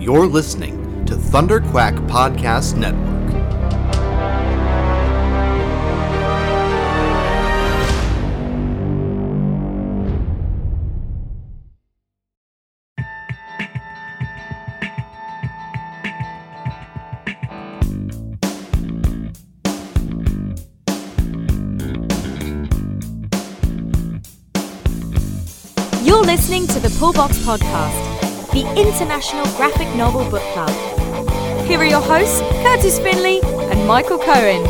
You're 0.00 0.26
listening 0.26 1.04
to 1.04 1.14
Thunder 1.14 1.60
Quack 1.60 1.94
Podcast 2.08 2.74
Network. 2.74 3.20
You're 26.02 26.24
listening 26.24 26.66
to 26.68 26.80
the 26.80 26.88
Pullbox 26.98 27.32
Podcast, 27.44 28.09
the 28.52 28.66
international 28.76 29.44
graphic 29.56 29.86
novel 29.94 30.28
book 30.28 30.42
club. 30.52 30.70
Here 31.66 31.78
are 31.78 31.84
your 31.84 32.00
hosts, 32.00 32.40
Curtis 32.64 32.98
Finley 32.98 33.40
and 33.44 33.86
Michael 33.86 34.18
Cohen. 34.18 34.64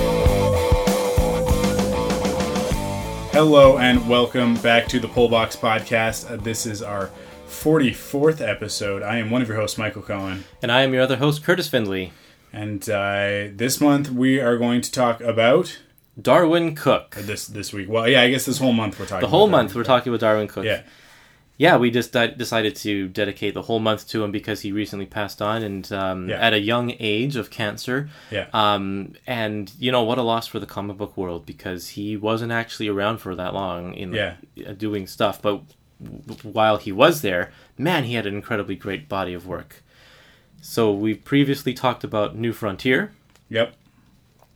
Hello 3.33 3.79
and 3.79 4.07
welcome 4.07 4.57
back 4.57 4.87
to 4.89 5.01
the 5.01 5.09
Pullbox 5.09 5.57
Podcast. 5.57 6.31
Uh, 6.31 6.37
this 6.37 6.67
is 6.67 6.83
our 6.83 7.11
44th 7.49 8.47
episode. 8.47 9.03
I 9.03 9.17
am 9.17 9.31
one 9.31 9.41
of 9.41 9.49
your 9.49 9.57
hosts, 9.57 9.79
Michael 9.79 10.03
Cohen. 10.03 10.45
And 10.61 10.71
I 10.71 10.83
am 10.83 10.93
your 10.93 11.03
other 11.03 11.17
host, 11.17 11.43
Curtis 11.43 11.67
Findley. 11.69 12.13
And 12.53 12.83
uh, 12.91 13.49
this 13.55 13.81
month 13.81 14.11
we 14.11 14.41
are 14.41 14.59
going 14.59 14.83
to 14.83 14.93
talk 14.93 15.23
about 15.23 15.79
Darwyn 16.21 16.77
Cooke. 16.77 17.15
this 17.15 17.47
this 17.47 17.73
week. 17.73 17.89
Well, 17.89 18.07
yeah, 18.07 18.21
I 18.21 18.31
guess 18.31 18.45
this 18.45 18.59
whole 18.59 18.75
month 18.75 18.99
we're 19.01 19.07
talking. 19.07 19.23
The 19.23 19.29
whole 19.29 19.49
about 19.49 19.57
month 19.57 19.75
we're 19.75 19.85
talking 19.85 20.13
about 20.13 20.21
Darwyn 20.21 20.49
Cooke. 20.49 20.67
Yeah, 20.67 20.83
Yeah, 21.61 21.77
we 21.77 21.91
just 21.91 22.13
di- 22.13 22.29
decided 22.45 22.75
to 22.77 23.09
dedicate 23.09 23.53
the 23.53 23.61
whole 23.61 23.81
month 23.81 24.09
to 24.09 24.25
him 24.25 24.33
because 24.33 24.63
he 24.63 24.73
recently 24.73 25.05
passed 25.05 25.43
on 25.43 25.63
and 25.63 25.93
um, 25.93 26.29
Yeah. 26.31 26.37
at 26.47 26.55
a 26.55 26.59
young 26.59 26.95
age 26.99 27.37
of 27.37 27.51
cancer. 27.51 28.09
yeah, 28.31 28.47
Um, 28.55 29.13
and 29.27 29.71
you 29.79 29.93
know 29.93 30.03
what 30.03 30.17
a 30.17 30.23
loss 30.23 30.47
for 30.47 30.59
the 30.59 30.65
comic 30.65 30.97
book 30.97 31.19
world 31.19 31.45
because 31.45 31.91
he 31.91 32.17
wasn't 32.17 32.51
actually 32.51 32.89
around 32.89 33.19
for 33.19 33.35
that 33.35 33.53
long 33.53 33.93
in 33.93 34.15
Yeah. 34.15 34.37
uh, 34.67 34.73
doing 34.73 35.07
stuff. 35.07 35.43
But 35.43 35.61
w- 36.03 36.51
while 36.51 36.79
he 36.79 36.93
was 36.93 37.21
there, 37.21 37.53
man, 37.77 38.05
he 38.05 38.15
had 38.15 38.25
an 38.27 38.35
incredibly 38.35 38.75
great 38.75 39.07
body 39.07 39.35
of 39.35 39.47
work. 39.47 39.83
So 40.63 40.91
we've 40.93 41.23
previously 41.25 41.75
talked 41.75 42.05
about 42.05 42.37
New 42.37 42.55
Frontier. 42.55 43.13
yep, 43.51 43.75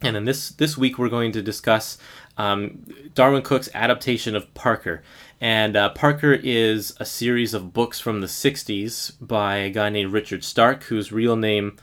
And 0.01 0.17
then 0.17 0.25
this 0.25 0.49
this 0.51 0.79
week, 0.79 0.99
we're 0.99 1.11
going 1.11 1.33
to 1.33 1.43
discuss 1.43 1.99
um, 2.37 2.85
Darwyn 3.15 3.43
Cooke's 3.43 3.69
adaptation 3.75 4.35
of 4.35 4.53
Parker. 4.55 5.03
And 5.45 5.77
uh, 5.77 5.91
Parker 5.91 6.33
is 6.33 6.97
a 6.99 7.05
series 7.05 7.53
of 7.53 7.75
books 7.75 8.01
from 8.01 8.23
the 8.23 8.27
'60s 8.27 9.13
by 9.21 9.57
a 9.57 9.69
guy 9.69 9.91
named 9.91 10.11
Richard 10.11 10.43
Stark, 10.43 10.85
whose 10.85 11.13
real 11.13 11.37
name 11.37 11.77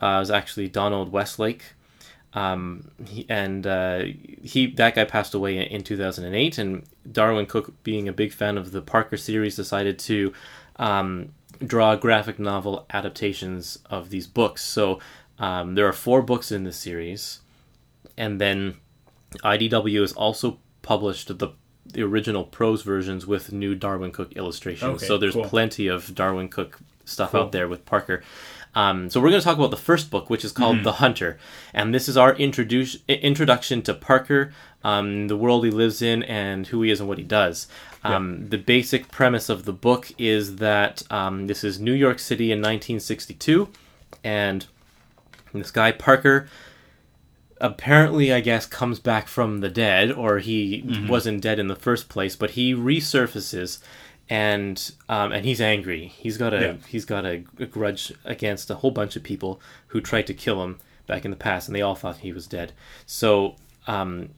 uh, 0.00 0.18
is 0.20 0.32
actually 0.32 0.66
Donald 0.66 1.12
Westlake. 1.12 1.62
Um, 2.34 2.90
he, 3.06 3.24
and 3.28 3.64
uh, 3.64 4.02
he 4.42 4.66
that 4.72 4.96
guy 4.96 5.04
passed 5.04 5.32
away 5.32 5.58
in, 5.58 5.62
in 5.74 5.84
2008. 5.84 6.58
And 6.58 6.86
Darwyn 7.12 7.46
Cooke, 7.46 7.72
being 7.84 8.08
a 8.08 8.12
big 8.12 8.32
fan 8.32 8.58
of 8.58 8.72
the 8.72 8.82
Parker 8.82 9.16
series, 9.16 9.54
decided 9.54 10.00
to 10.00 10.32
um, 10.74 11.32
draw 11.64 11.94
graphic 11.94 12.40
novel 12.40 12.84
adaptations 12.90 13.78
of 13.88 14.10
these 14.10 14.26
books. 14.26 14.64
So 14.64 14.98
um, 15.38 15.76
there 15.76 15.86
are 15.86 15.92
four 15.92 16.20
books 16.20 16.50
in 16.50 16.64
this 16.64 16.78
series, 16.78 17.42
and 18.16 18.40
then 18.40 18.74
IDW 19.44 20.00
has 20.00 20.12
also 20.14 20.58
published 20.82 21.38
the 21.38 21.50
the 21.92 22.02
original 22.02 22.44
prose 22.44 22.82
versions 22.82 23.26
with 23.26 23.52
new 23.52 23.74
Darwyn 23.74 24.12
Cooke 24.12 24.32
illustrations. 24.34 24.96
Okay, 24.96 25.06
so 25.06 25.18
there's 25.18 25.34
cool. 25.34 25.44
plenty 25.44 25.86
of 25.88 26.14
Darwyn 26.14 26.48
Cooke 26.50 26.78
stuff 27.04 27.32
Cool. 27.32 27.40
out 27.42 27.52
there 27.52 27.68
with 27.68 27.84
Parker. 27.86 28.22
Um, 28.74 29.08
so 29.10 29.20
we're 29.20 29.30
going 29.30 29.40
to 29.40 29.44
talk 29.44 29.56
about 29.56 29.70
the 29.70 29.76
first 29.78 30.10
book, 30.10 30.28
which 30.28 30.44
is 30.44 30.52
called 30.52 30.76
Mm-hmm. 30.76 30.84
The 30.84 30.92
Hunter, 30.92 31.38
and 31.72 31.94
this 31.94 32.08
is 32.08 32.16
our 32.16 32.34
introduce, 32.36 32.98
introduction 33.08 33.80
to 33.82 33.94
Parker, 33.94 34.52
um, 34.84 35.26
the 35.28 35.36
world 35.36 35.64
he 35.64 35.70
lives 35.70 36.02
in, 36.02 36.22
and 36.24 36.66
who 36.66 36.82
he 36.82 36.90
is 36.90 37.00
and 37.00 37.08
what 37.08 37.18
he 37.18 37.24
does. 37.24 37.66
Um, 38.04 38.48
The 38.50 38.58
basic 38.58 39.10
premise 39.10 39.48
of 39.48 39.64
the 39.64 39.72
book 39.72 40.12
is 40.18 40.56
that 40.56 41.02
um, 41.10 41.46
this 41.46 41.64
is 41.64 41.80
New 41.80 41.94
York 41.94 42.18
City 42.18 42.52
in 42.52 42.58
1962, 42.58 43.68
and 44.22 44.66
this 45.54 45.70
guy 45.70 45.90
Parker 45.90 46.48
apparently 47.60 48.32
i 48.32 48.40
guess 48.40 48.66
comes 48.66 48.98
back 49.00 49.26
from 49.28 49.58
the 49.60 49.68
dead 49.68 50.10
or 50.12 50.38
he 50.38 50.82
Mm-hmm. 50.82 51.08
wasn't 51.08 51.40
dead 51.42 51.58
in 51.58 51.68
the 51.68 51.76
first 51.76 52.08
place 52.08 52.36
but 52.36 52.50
he 52.50 52.74
resurfaces 52.74 53.78
and 54.30 54.92
um, 55.08 55.32
and 55.32 55.44
he's 55.44 55.60
angry 55.60 56.06
he's 56.06 56.36
got 56.36 56.52
a 56.54 56.60
Yeah. 56.60 56.74
he's 56.88 57.04
got 57.04 57.24
a, 57.24 57.44
a 57.58 57.66
grudge 57.66 58.12
against 58.24 58.70
a 58.70 58.76
whole 58.76 58.90
bunch 58.90 59.16
of 59.16 59.22
people 59.22 59.60
who 59.88 60.00
tried 60.00 60.26
to 60.28 60.34
kill 60.34 60.62
him 60.62 60.78
back 61.06 61.24
in 61.24 61.30
the 61.30 61.36
past 61.36 61.68
and 61.68 61.74
they 61.74 61.82
all 61.82 61.94
thought 61.94 62.18
he 62.18 62.32
was 62.32 62.46
dead 62.46 62.72
so 63.06 63.56
um, 63.86 64.28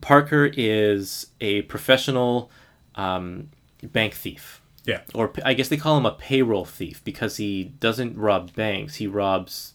parker 0.00 0.50
is 0.56 1.26
a 1.40 1.62
professional 1.62 2.50
um, 2.94 3.50
bank 3.82 4.14
thief 4.14 4.60
yeah, 4.86 5.02
or 5.14 5.30
I 5.44 5.52
guess 5.52 5.68
they 5.68 5.76
call 5.76 5.98
him 5.98 6.06
a 6.06 6.12
payroll 6.12 6.64
thief 6.64 7.04
because 7.04 7.36
he 7.36 7.64
doesn't 7.64 8.16
rob 8.16 8.54
banks. 8.54 8.94
He 8.94 9.06
robs 9.06 9.74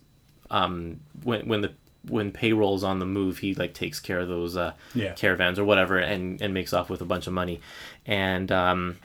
um, 0.49 0.99
when 1.23 1.47
when 1.47 1.61
the 1.61 1.73
when 2.09 2.31
payroll's 2.31 2.83
on 2.83 2.99
the 2.99 3.05
move. 3.05 3.39
He 3.39 3.53
like 3.55 3.73
takes 3.73 3.99
care 3.99 4.19
of 4.19 4.27
those 4.27 4.55
uh, 4.57 4.73
Yeah. 4.93 5.13
caravans 5.13 5.59
or 5.59 5.65
whatever, 5.65 5.97
and 5.97 6.41
and 6.41 6.53
makes 6.53 6.73
off 6.73 6.89
with 6.89 7.01
a 7.01 7.05
bunch 7.05 7.27
of 7.27 7.33
money. 7.33 7.61
And 8.05 8.51
um, 8.51 8.97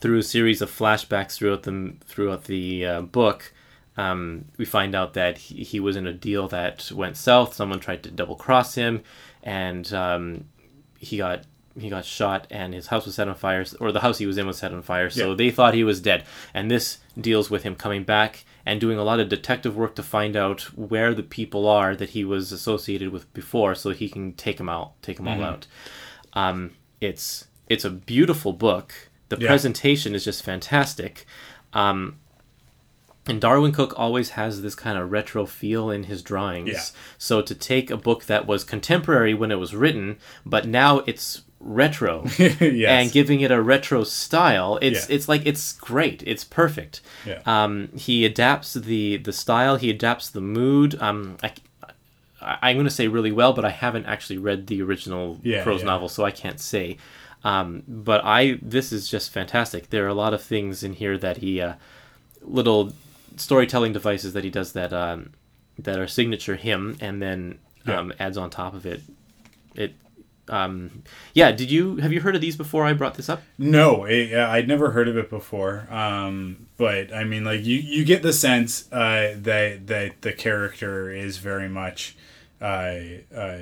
through 0.00 0.18
a 0.18 0.22
series 0.22 0.60
of 0.62 0.70
flashbacks 0.70 1.36
throughout 1.36 1.62
the 1.64 1.94
throughout 2.06 2.44
the 2.44 2.86
uh, 2.86 3.02
book. 3.02 3.52
Um, 3.96 4.44
we 4.58 4.64
find 4.64 4.94
out 4.94 5.14
that 5.14 5.38
he, 5.38 5.64
he 5.64 5.80
was 5.80 5.96
in 5.96 6.06
a 6.06 6.12
deal 6.12 6.46
that 6.48 6.92
went 6.94 7.16
south. 7.16 7.54
Someone 7.54 7.80
tried 7.80 8.04
to 8.04 8.12
double 8.12 8.36
cross 8.36 8.76
him, 8.76 9.02
and 9.42 9.92
um, 9.92 10.44
he 11.00 11.16
got 11.18 11.42
he 11.76 11.88
got 11.88 12.04
shot 12.04 12.46
and 12.50 12.74
his 12.74 12.88
house 12.88 13.06
was 13.06 13.14
set 13.14 13.28
on 13.28 13.34
fire 13.36 13.64
or 13.80 13.92
the 13.92 14.00
house 14.00 14.18
he 14.18 14.26
was 14.26 14.36
in 14.36 14.48
was 14.48 14.58
set 14.58 14.72
on 14.72 14.82
fire 14.82 15.08
so 15.10 15.28
Yeah. 15.30 15.34
they 15.36 15.50
thought 15.52 15.74
he 15.74 15.84
was 15.84 16.00
dead 16.00 16.24
and 16.52 16.68
this 16.68 16.98
deals 17.20 17.50
with 17.50 17.62
him 17.62 17.76
coming 17.76 18.02
back 18.02 18.44
and 18.68 18.80
doing 18.80 18.98
a 18.98 19.02
lot 19.02 19.18
of 19.18 19.28
detective 19.30 19.74
work 19.76 19.94
to 19.96 20.02
find 20.02 20.36
out 20.36 20.60
where 20.76 21.14
the 21.14 21.22
people 21.22 21.66
are 21.66 21.96
that 21.96 22.10
he 22.10 22.22
was 22.24 22.52
associated 22.52 23.08
with 23.08 23.24
before 23.32 23.74
so 23.74 23.90
he 23.90 24.08
can 24.08 24.32
take 24.34 24.58
them 24.58 24.68
out 24.68 24.92
take 25.02 25.16
them 25.16 25.26
all 25.28 25.42
out 25.42 25.66
um, 26.34 26.72
it's 27.00 27.46
it's 27.68 27.84
a 27.84 27.90
beautiful 27.90 28.52
book 28.52 28.92
the 29.30 29.38
Yeah. 29.40 29.48
presentation 29.48 30.14
is 30.14 30.24
just 30.24 30.42
fantastic 30.42 31.24
um, 31.72 32.18
and 33.26 33.40
Darwyn 33.42 33.72
Cooke 33.74 33.92
always 33.98 34.30
has 34.30 34.62
this 34.62 34.74
kind 34.74 34.96
of 34.98 35.10
retro 35.12 35.44
feel 35.44 35.90
in 35.90 36.04
his 36.04 36.22
drawings. 36.22 36.70
Yeah. 36.72 36.82
So 37.18 37.42
to 37.42 37.54
take 37.54 37.90
a 37.90 37.96
book 37.98 38.24
that 38.24 38.46
was 38.46 38.64
contemporary 38.64 39.34
when 39.34 39.50
it 39.52 39.56
was 39.58 39.74
written, 39.76 40.16
but 40.46 40.66
now 40.66 41.00
it's 41.00 41.42
retro 41.68 42.24
yes, 42.38 42.60
and 42.60 43.12
giving 43.12 43.40
it 43.40 43.50
a 43.50 43.60
retro 43.60 44.04
style, 44.04 44.78
it's 44.80 45.08
Yeah. 45.08 45.14
it's 45.16 45.28
like 45.28 45.42
it's 45.46 45.72
great. 45.74 46.22
It's 46.26 46.44
perfect. 46.44 47.00
Yeah. 47.26 47.40
Um, 47.46 47.90
he 47.96 48.24
adapts 48.24 48.74
the 48.74 49.18
the 49.18 49.32
style. 49.32 49.76
He 49.76 49.90
adapts 49.90 50.30
the 50.30 50.40
mood. 50.40 51.00
Um, 51.00 51.36
I, 51.42 51.52
I, 52.40 52.70
am 52.70 52.76
going 52.76 52.86
to 52.86 52.90
say 52.90 53.08
really 53.08 53.32
well, 53.32 53.52
but 53.52 53.64
I 53.64 53.70
haven't 53.70 54.06
actually 54.06 54.38
read 54.38 54.66
the 54.68 54.80
original 54.82 55.38
Yeah, 55.42 55.62
prose 55.62 55.80
yeah. 55.80 55.86
novel, 55.86 56.08
so 56.08 56.24
I 56.24 56.30
can't 56.30 56.60
say. 56.60 56.96
Um, 57.44 57.82
but 57.86 58.22
I 58.24 58.58
this 58.62 58.92
is 58.92 59.08
just 59.08 59.30
fantastic. 59.30 59.90
There 59.90 60.04
are 60.04 60.08
a 60.08 60.14
lot 60.14 60.34
of 60.34 60.42
things 60.42 60.82
in 60.82 60.94
here 60.94 61.18
that 61.18 61.36
he 61.38 61.60
uh, 61.60 61.74
little 62.42 62.92
storytelling 63.36 63.92
devices 63.92 64.32
that 64.32 64.42
he 64.44 64.50
does 64.50 64.72
that 64.72 64.92
um, 64.92 65.30
that 65.78 65.98
are 65.98 66.08
signature 66.08 66.56
him, 66.56 66.96
and 67.00 67.22
then 67.22 67.58
um, 67.86 68.12
adds 68.18 68.36
on 68.36 68.50
top 68.50 68.74
of 68.74 68.84
it. 68.86 69.02
It, 69.74 69.94
um, 70.48 71.02
yeah. 71.34 71.52
Did 71.52 71.70
you 71.70 71.96
have 71.96 72.12
you 72.12 72.20
heard 72.20 72.34
of 72.34 72.40
these 72.40 72.56
before? 72.56 72.84
I 72.86 72.92
brought 72.92 73.14
this 73.14 73.28
up. 73.28 73.42
No, 73.58 74.04
it, 74.04 74.34
I'd 74.34 74.68
never 74.68 74.90
heard 74.92 75.08
of 75.08 75.16
it 75.16 75.28
before. 75.30 75.86
Um, 75.90 76.66
but 76.76 77.12
I 77.14 77.24
mean, 77.24 77.44
like 77.44 77.64
you, 77.64 77.76
you 77.78 78.04
get 78.04 78.22
the 78.22 78.32
sense 78.32 78.90
uh, 78.92 79.34
that 79.42 79.86
that 79.88 80.22
the 80.22 80.32
character 80.32 81.10
is 81.10 81.38
very 81.38 81.68
much, 81.68 82.16
uh, 82.60 82.94
uh, 83.34 83.58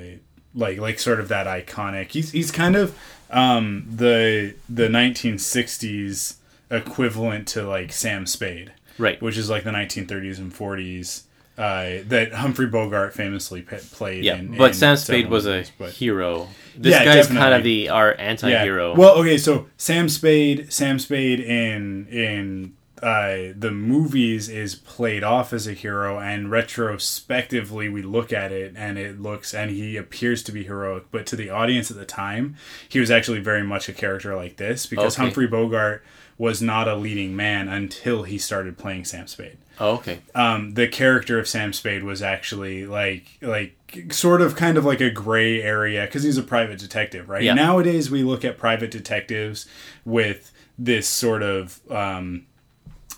like 0.55 0.77
like 0.79 0.99
sort 0.99 1.19
of 1.19 1.27
that 1.29 1.47
iconic. 1.47 2.11
He's 2.11 2.31
he's 2.31 2.51
kind 2.51 2.75
of 2.75 2.97
um, 3.29 3.85
the 3.89 4.55
the 4.69 4.87
1960s 4.87 6.35
equivalent 6.69 7.47
to 7.49 7.63
like 7.63 7.91
Sam 7.91 8.25
Spade, 8.25 8.73
Right. 8.97 9.21
which 9.21 9.37
is 9.37 9.49
like 9.49 9.63
the 9.63 9.71
1930s 9.71 10.37
and 10.37 10.53
40s. 10.53 11.23
Uh, 11.57 12.03
that 12.07 12.33
Humphrey 12.33 12.67
Bogart 12.67 13.15
famously 13.15 13.63
p- 13.63 13.77
played. 13.93 14.23
Yeah, 14.23 14.35
in, 14.37 14.55
but 14.57 14.71
in 14.71 14.73
Sam 14.75 14.95
Spade 14.95 15.27
was 15.29 15.47
a 15.47 15.65
but- 15.79 15.91
hero. 15.91 16.47
This 16.77 16.91
Yeah, 16.93 17.03
guy's 17.03 17.25
kind 17.27 17.55
of 17.55 17.63
the 17.63 17.89
our 17.89 18.13
anti-hero. 18.19 18.93
well, 18.95 19.15
okay, 19.15 19.39
so 19.39 19.65
Sam 19.77 20.07
Spade, 20.07 20.71
Sam 20.71 20.99
Spade 20.99 21.39
in 21.39 22.07
in 22.09 22.73
uh, 23.03 23.53
the 23.55 23.71
movies 23.71 24.49
is 24.49 24.75
played 24.75 25.23
off 25.23 25.53
as 25.53 25.67
a 25.67 25.73
hero, 25.73 26.19
and 26.19 26.49
retrospectively 26.51 27.89
we 27.89 28.01
look 28.01 28.33
at 28.33 28.51
it 28.51 28.73
and 28.75 28.97
it 28.97 29.19
looks 29.21 29.53
and 29.53 29.71
he 29.71 29.97
appears 29.97 30.43
to 30.43 30.51
be 30.51 30.63
heroic, 30.63 31.05
but 31.11 31.25
to 31.27 31.35
the 31.35 31.49
audience 31.49 31.91
at 31.91 31.97
the 31.97 32.05
time, 32.05 32.55
he 32.89 32.99
was 32.99 33.11
actually 33.11 33.39
very 33.39 33.63
much 33.63 33.87
a 33.87 33.93
character 33.93 34.35
like 34.35 34.57
this 34.57 34.85
because 34.85 35.15
Okay. 35.15 35.23
Humphrey 35.23 35.47
Bogart 35.47 36.03
was 36.39 36.61
not 36.61 36.87
a 36.87 36.95
leading 36.95 37.35
man 37.35 37.67
until 37.67 38.23
he 38.23 38.37
started 38.37 38.77
playing 38.77 39.05
Sam 39.05 39.27
Spade. 39.27 39.57
Oh, 39.79 39.95
okay. 39.97 40.19
Um, 40.33 40.73
the 40.73 40.87
character 40.87 41.37
of 41.39 41.47
Sam 41.47 41.71
Spade 41.73 42.03
was 42.03 42.21
actually 42.23 42.85
like 42.87 43.37
like 43.43 43.75
sort 44.09 44.41
of 44.41 44.55
kind 44.55 44.75
of 44.77 44.85
like 44.85 45.01
a 45.01 45.11
gray 45.11 45.61
area 45.61 46.05
because 46.05 46.23
he's 46.23 46.37
a 46.37 46.43
private 46.43 46.79
detective, 46.79 47.29
right? 47.29 47.43
Yeah. 47.43 47.53
Nowadays 47.53 48.09
we 48.09 48.23
look 48.23 48.43
at 48.43 48.57
private 48.57 48.89
detectives 48.89 49.67
with 50.03 50.51
this 50.79 51.07
sort 51.07 51.43
of 51.43 51.79
um, 51.91 52.46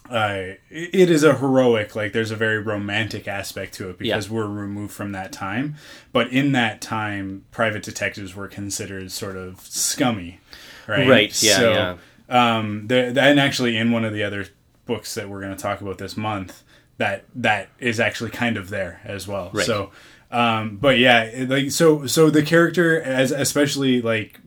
uh, 0.09 0.53
it 0.69 1.09
is 1.09 1.23
a 1.23 1.35
heroic 1.37 1.95
like 1.95 2.13
there's 2.13 2.31
a 2.31 2.35
very 2.35 2.57
romantic 2.59 3.27
aspect 3.27 3.73
to 3.75 3.89
it 3.89 3.97
because 3.99 4.27
Yeah. 4.27 4.33
we're 4.33 4.47
removed 4.47 4.93
from 4.93 5.11
that 5.11 5.31
time 5.31 5.75
but 6.11 6.29
in 6.31 6.51
that 6.53 6.81
time 6.81 7.45
private 7.51 7.83
detectives 7.83 8.35
were 8.35 8.47
considered 8.47 9.11
sort 9.11 9.37
of 9.37 9.61
scummy 9.61 10.39
right 10.87 11.07
Right, 11.07 11.43
yeah, 11.43 11.57
so 11.57 11.71
yeah. 11.73 11.97
um 12.55 12.87
the, 12.87 13.11
the- 13.13 13.21
and 13.21 13.39
actually 13.39 13.77
in 13.77 13.91
one 13.91 14.03
of 14.05 14.13
the 14.13 14.23
other 14.23 14.47
books 14.85 15.13
that 15.15 15.29
we're 15.29 15.41
going 15.41 15.55
to 15.55 15.61
talk 15.61 15.81
about 15.81 15.97
this 15.99 16.17
month 16.17 16.63
that 16.97 17.25
that 17.35 17.69
is 17.79 17.99
actually 17.99 18.31
kind 18.31 18.57
of 18.57 18.69
there 18.69 19.01
as 19.05 19.27
well 19.27 19.51
Right. 19.53 19.65
so 19.65 19.91
um 20.31 20.77
but 20.77 20.97
yeah 20.97 21.45
like 21.47 21.71
so 21.71 22.05
so 22.07 22.29
the 22.29 22.43
character 22.43 22.99
as 23.01 23.31
especially 23.31 24.01
like 24.01 24.39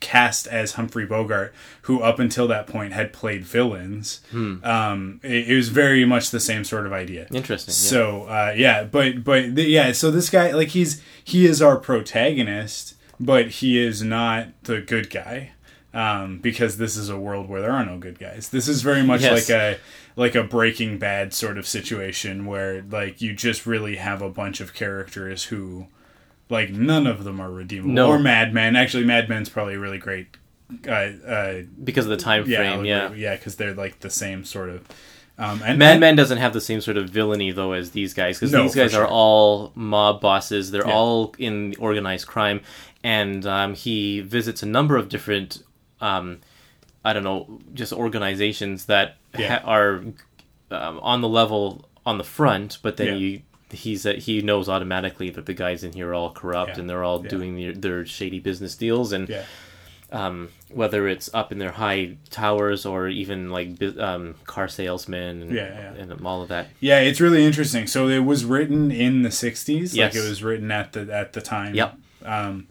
cast 0.00 0.46
as 0.46 0.72
Humphrey 0.72 1.04
Bogart, 1.06 1.54
who 1.82 2.00
up 2.02 2.18
until 2.18 2.46
that 2.48 2.66
point 2.66 2.92
had 2.92 3.12
played 3.12 3.44
villains. 3.44 4.20
Um, 4.32 5.20
it, 5.22 5.48
it 5.50 5.56
was 5.56 5.68
very 5.68 6.04
much 6.04 6.30
the 6.30 6.40
same 6.40 6.64
sort 6.64 6.86
of 6.86 6.92
idea. 6.92 7.26
Interesting. 7.32 7.72
Yeah. 7.72 7.90
So 7.90 8.22
uh, 8.24 8.54
yeah, 8.56 8.84
but 8.84 9.24
but 9.24 9.54
the, 9.54 9.64
yeah, 9.64 9.92
so 9.92 10.10
this 10.10 10.30
guy 10.30 10.52
like 10.52 10.68
he's 10.68 11.02
he 11.24 11.46
is 11.46 11.60
our 11.62 11.76
protagonist, 11.76 12.94
but 13.20 13.48
he 13.48 13.78
is 13.78 14.02
not 14.02 14.48
the 14.64 14.80
good 14.80 15.10
guy. 15.10 15.52
Um, 15.94 16.38
because 16.38 16.76
this 16.76 16.98
is 16.98 17.08
a 17.08 17.18
world 17.18 17.48
where 17.48 17.62
there 17.62 17.72
are 17.72 17.84
no 17.84 17.96
good 17.96 18.18
guys. 18.18 18.50
This 18.50 18.68
is 18.68 18.82
very 18.82 19.02
much 19.02 19.22
Yes. 19.22 19.48
like 19.48 19.58
a 19.58 19.78
like 20.16 20.34
a 20.34 20.44
Breaking 20.44 20.98
Bad 20.98 21.32
sort 21.32 21.56
of 21.56 21.66
situation 21.66 22.44
where 22.44 22.82
like 22.90 23.22
you 23.22 23.32
just 23.32 23.64
really 23.66 23.96
have 23.96 24.20
a 24.20 24.28
bunch 24.28 24.60
of 24.60 24.74
characters 24.74 25.44
who 25.44 25.86
like 26.48 26.70
none 26.70 27.06
of 27.06 27.24
them 27.24 27.40
are 27.40 27.50
redeemable. 27.50 27.92
No. 27.94 28.08
Or 28.08 28.18
Mad 28.18 28.52
Men. 28.54 28.76
Actually, 28.76 29.04
Mad 29.04 29.28
Men's 29.28 29.48
probably 29.48 29.74
a 29.74 29.78
really 29.78 29.98
great. 29.98 30.28
Uh, 30.86 30.90
uh, 30.92 31.62
because 31.82 32.04
of 32.04 32.10
the 32.10 32.16
time 32.18 32.44
yeah, 32.46 32.58
frame, 32.58 32.84
yeah. 32.84 33.10
yeah, 33.14 33.34
because 33.36 33.56
they're 33.56 33.74
like 33.74 34.00
the 34.00 34.10
same 34.10 34.44
sort 34.44 34.68
of. 34.68 34.86
Um, 35.38 35.62
and 35.64 35.78
Mad 35.78 36.00
Men 36.00 36.16
doesn't 36.16 36.38
have 36.38 36.52
the 36.52 36.60
same 36.60 36.80
sort 36.80 36.96
of 36.96 37.08
villainy 37.08 37.52
though 37.52 37.72
as 37.72 37.92
these 37.92 38.12
guys 38.12 38.38
because 38.38 38.52
No, 38.52 38.64
these 38.64 38.74
guys 38.74 38.90
sure. 38.90 39.04
are 39.04 39.08
all 39.08 39.72
mob 39.74 40.20
bosses. 40.20 40.70
They're 40.70 40.86
Yeah. 40.86 40.92
all 40.94 41.34
in 41.38 41.74
organized 41.78 42.26
crime, 42.26 42.60
and 43.04 43.46
um, 43.46 43.74
he 43.74 44.20
visits 44.20 44.62
a 44.62 44.66
number 44.66 44.96
of 44.96 45.08
different, 45.08 45.62
um, 46.00 46.40
I 47.04 47.12
don't 47.12 47.24
know, 47.24 47.60
just 47.72 47.92
organizations 47.92 48.86
that 48.86 49.16
Yeah. 49.38 49.60
ha- 49.60 49.66
are 49.70 50.02
um, 50.70 50.98
on 51.00 51.20
the 51.22 51.28
level 51.28 51.88
on 52.04 52.18
the 52.18 52.24
front, 52.24 52.78
but 52.82 52.96
then 52.98 53.06
Yeah. 53.06 53.14
you. 53.14 53.42
He's 53.70 54.06
uh, 54.06 54.14
he 54.14 54.40
knows 54.42 54.68
automatically 54.68 55.30
that 55.30 55.46
the 55.46 55.54
guys 55.54 55.84
in 55.84 55.92
here 55.92 56.08
are 56.10 56.14
all 56.14 56.30
corrupt 56.32 56.72
Yeah. 56.74 56.80
and 56.80 56.90
they're 56.90 57.04
all 57.04 57.22
Yeah. 57.22 57.28
doing 57.30 57.56
their, 57.56 57.72
their 57.72 58.06
shady 58.06 58.38
business 58.40 58.74
deals 58.74 59.12
and 59.12 59.28
Yeah, 59.28 59.42
um, 60.10 60.48
whether 60.70 61.06
it's 61.06 61.28
up 61.34 61.52
in 61.52 61.58
their 61.58 61.72
high 61.72 62.16
towers 62.30 62.86
or 62.86 63.08
even 63.08 63.50
like 63.50 63.82
um, 63.98 64.36
car 64.46 64.68
salesmen 64.68 65.42
and, 65.42 65.52
and 66.12 66.26
all 66.26 66.40
of 66.42 66.48
that. 66.48 66.68
yeah, 66.80 67.00
it's 67.00 67.20
really 67.20 67.44
interesting. 67.44 67.86
So 67.86 68.08
it 68.08 68.20
was 68.20 68.44
written 68.44 68.90
in 68.90 69.22
the 69.22 69.28
'60s. 69.28 69.94
Yes. 69.94 70.14
Like 70.14 70.24
it 70.24 70.28
was 70.28 70.42
written 70.42 70.70
at 70.70 70.92
the 70.94 71.12
at 71.12 71.34
the 71.34 71.40
time. 71.42 71.74
Yep. 71.74 71.98
Um, 72.24 72.66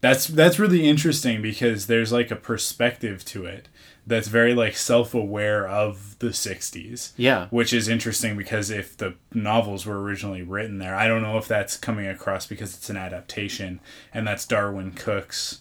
that's 0.00 0.26
that's 0.28 0.58
really 0.58 0.86
interesting 0.88 1.42
because 1.42 1.86
there's 1.86 2.12
like 2.12 2.30
a 2.30 2.36
perspective 2.36 3.24
to 3.26 3.44
it 3.44 3.68
that's 4.06 4.28
very 4.28 4.54
like 4.54 4.74
self-aware 4.74 5.68
of 5.68 6.18
the 6.20 6.28
60s 6.28 7.12
Yeah. 7.16 7.46
which 7.50 7.72
is 7.74 7.88
interesting 7.88 8.36
because 8.36 8.70
if 8.70 8.96
the 8.96 9.14
novels 9.34 9.84
were 9.86 10.00
originally 10.00 10.42
written 10.42 10.78
there 10.78 10.94
i 10.94 11.06
don't 11.08 11.22
know 11.22 11.36
if 11.38 11.46
that's 11.48 11.76
coming 11.76 12.06
across 12.06 12.46
because 12.46 12.74
it's 12.74 12.88
an 12.90 12.96
adaptation 12.96 13.80
and 14.14 14.26
that's 14.26 14.46
darwyn 14.46 14.92
cooke's 14.92 15.60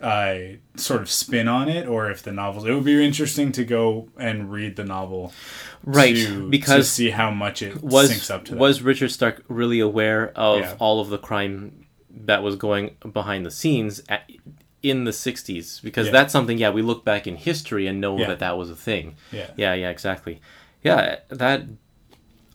uh, 0.00 0.34
sort 0.76 1.02
of 1.02 1.10
spin 1.10 1.46
on 1.46 1.68
it 1.68 1.86
or 1.86 2.10
if 2.10 2.22
the 2.22 2.32
novels 2.32 2.64
it 2.64 2.72
would 2.72 2.84
be 2.84 3.04
interesting 3.04 3.52
to 3.52 3.64
go 3.66 4.08
and 4.18 4.50
read 4.50 4.76
the 4.76 4.84
novel 4.84 5.32
Right, 5.84 6.16
to, 6.16 6.48
because 6.48 6.86
to 6.86 6.90
see 6.92 7.10
how 7.10 7.30
much 7.30 7.60
it 7.62 7.82
Was 7.82 8.10
syncs 8.10 8.30
up 8.34 8.44
to 8.46 8.52
that. 8.52 8.58
was 8.58 8.80
Richard 8.82 9.10
Stark 9.10 9.42
really 9.48 9.78
aware 9.80 10.30
of 10.36 10.60
Yeah. 10.60 10.74
all 10.78 11.00
of 11.02 11.08
the 11.10 11.18
crime 11.18 11.79
that 12.24 12.42
was 12.42 12.56
going 12.56 12.96
behind 13.12 13.44
the 13.46 13.50
scenes 13.50 14.02
at, 14.08 14.28
in 14.82 15.04
the 15.04 15.10
60s 15.10 15.82
because 15.82 16.06
Yeah. 16.06 16.12
that's 16.12 16.32
something 16.32 16.58
yeah 16.58 16.70
we 16.70 16.82
look 16.82 17.04
back 17.04 17.26
in 17.26 17.36
history 17.36 17.86
and 17.86 18.00
know 18.00 18.18
Yeah. 18.18 18.28
that 18.28 18.38
that 18.40 18.56
was 18.58 18.70
a 18.70 18.76
thing 18.76 19.16
yeah 19.32 19.50
yeah 19.56 19.74
yeah 19.74 19.90
exactly 19.90 20.40
yeah 20.82 21.16
that 21.28 21.62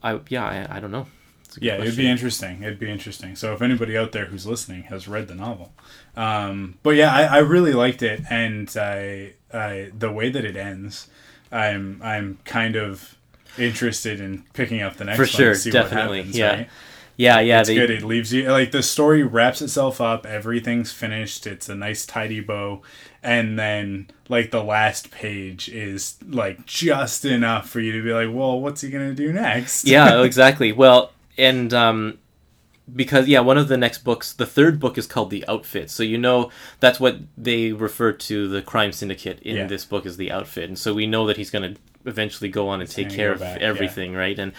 i 0.04 0.20
yeah 0.30 0.44
i, 0.70 0.78
I 0.78 0.80
don't 0.80 0.92
know 0.92 1.08
It's 1.46 1.58
a 1.58 1.60
good 1.60 1.66
yeah, 1.68 1.78
it'd 1.82 1.96
be 1.98 2.10
interesting. 2.10 2.64
It'd 2.64 2.80
be 2.80 2.90
interesting. 2.90 3.36
So 3.36 3.54
if 3.54 3.62
anybody 3.62 3.96
out 3.98 4.12
there 4.12 4.26
who's 4.26 4.46
listening 4.46 4.84
has 4.84 5.08
read 5.08 5.28
the 5.28 5.36
novel, 5.36 5.72
um, 6.18 6.78
but 6.84 6.96
yeah, 6.96 7.14
I, 7.14 7.24
I 7.24 7.38
really 7.38 7.72
liked 7.74 8.02
it, 8.04 8.22
and 8.30 8.68
I, 8.76 9.34
I 9.54 9.92
the 9.98 10.12
way 10.12 10.30
that 10.30 10.44
it 10.44 10.58
ends, 10.58 11.08
I'm 11.52 12.02
I'm 12.04 12.40
kind 12.44 12.76
of 12.76 13.16
interested 13.58 14.20
in 14.20 14.44
picking 14.54 14.82
up 14.82 14.98
the 14.98 15.06
next 15.06 15.18
For 15.18 15.24
one 15.24 15.30
sure, 15.30 15.54
to 15.54 15.60
see 15.60 15.72
definitely, 15.72 16.20
what 16.20 16.26
happens. 16.28 16.38
yeah. 16.38 16.54
Right? 16.56 16.70
Yeah 17.18 17.40
yeah 17.40 17.60
It's 17.62 17.70
they, 17.70 17.76
good. 17.76 17.90
It 17.92 18.04
leaves 18.04 18.34
you 18.34 18.50
like 18.52 18.72
the 18.72 18.84
story 18.84 19.24
wraps 19.24 19.62
itself 19.62 20.02
up. 20.02 20.26
Everything's 20.26 20.92
finished. 20.92 21.48
It's 21.48 21.70
a 21.70 21.76
nice 21.76 22.06
tidy 22.06 22.40
bow, 22.42 22.82
and 23.24 23.58
then 23.58 24.10
like 24.30 24.52
the 24.52 24.64
last 24.64 25.12
page 25.12 25.70
is 25.70 26.18
like 26.28 26.66
just 26.66 27.26
enough 27.26 27.70
for 27.70 27.80
you 27.80 27.92
to 27.94 28.04
be 28.04 28.12
like, 28.14 28.36
well, 28.36 28.60
what's 28.60 28.82
he 28.82 28.90
gonna 28.90 29.14
do 29.14 29.32
next? 29.32 29.86
yeah 29.88 30.22
exactly 30.30 30.72
well 30.72 31.12
and 31.38 31.74
um 31.74 32.18
because 32.96 33.28
yeah 33.28 33.40
one 33.40 33.58
of 33.58 33.68
the 33.68 33.78
next 33.78 34.00
books 34.04 34.32
the 34.34 34.46
third 34.46 34.80
book 34.80 34.96
is 34.98 35.08
called 35.08 35.32
the 35.32 35.44
outfit 35.48 35.90
so 35.90 36.04
you 36.04 36.18
know 36.20 36.52
that's 36.80 37.00
what 37.00 37.18
they 37.36 37.72
refer 37.72 38.12
to 38.12 38.48
the 38.48 38.62
crime 38.62 38.92
syndicate 38.92 39.40
in 39.42 39.56
Yeah. 39.56 39.66
this 39.68 39.84
book 39.86 40.06
as 40.06 40.18
the 40.18 40.32
outfit 40.32 40.66
and 40.70 40.78
so 40.78 40.94
we 40.94 41.08
know 41.08 41.26
that 41.26 41.36
he's 41.38 41.50
going 41.50 41.74
to 41.74 41.82
eventually 42.06 42.48
go 42.50 42.68
on 42.70 42.82
and 42.82 42.90
take 42.90 43.10
care 43.10 43.32
of 43.32 43.40
back, 43.40 43.60
yeah. 43.60 43.66
everything 43.68 44.14
right 44.14 44.38
and 44.38 44.52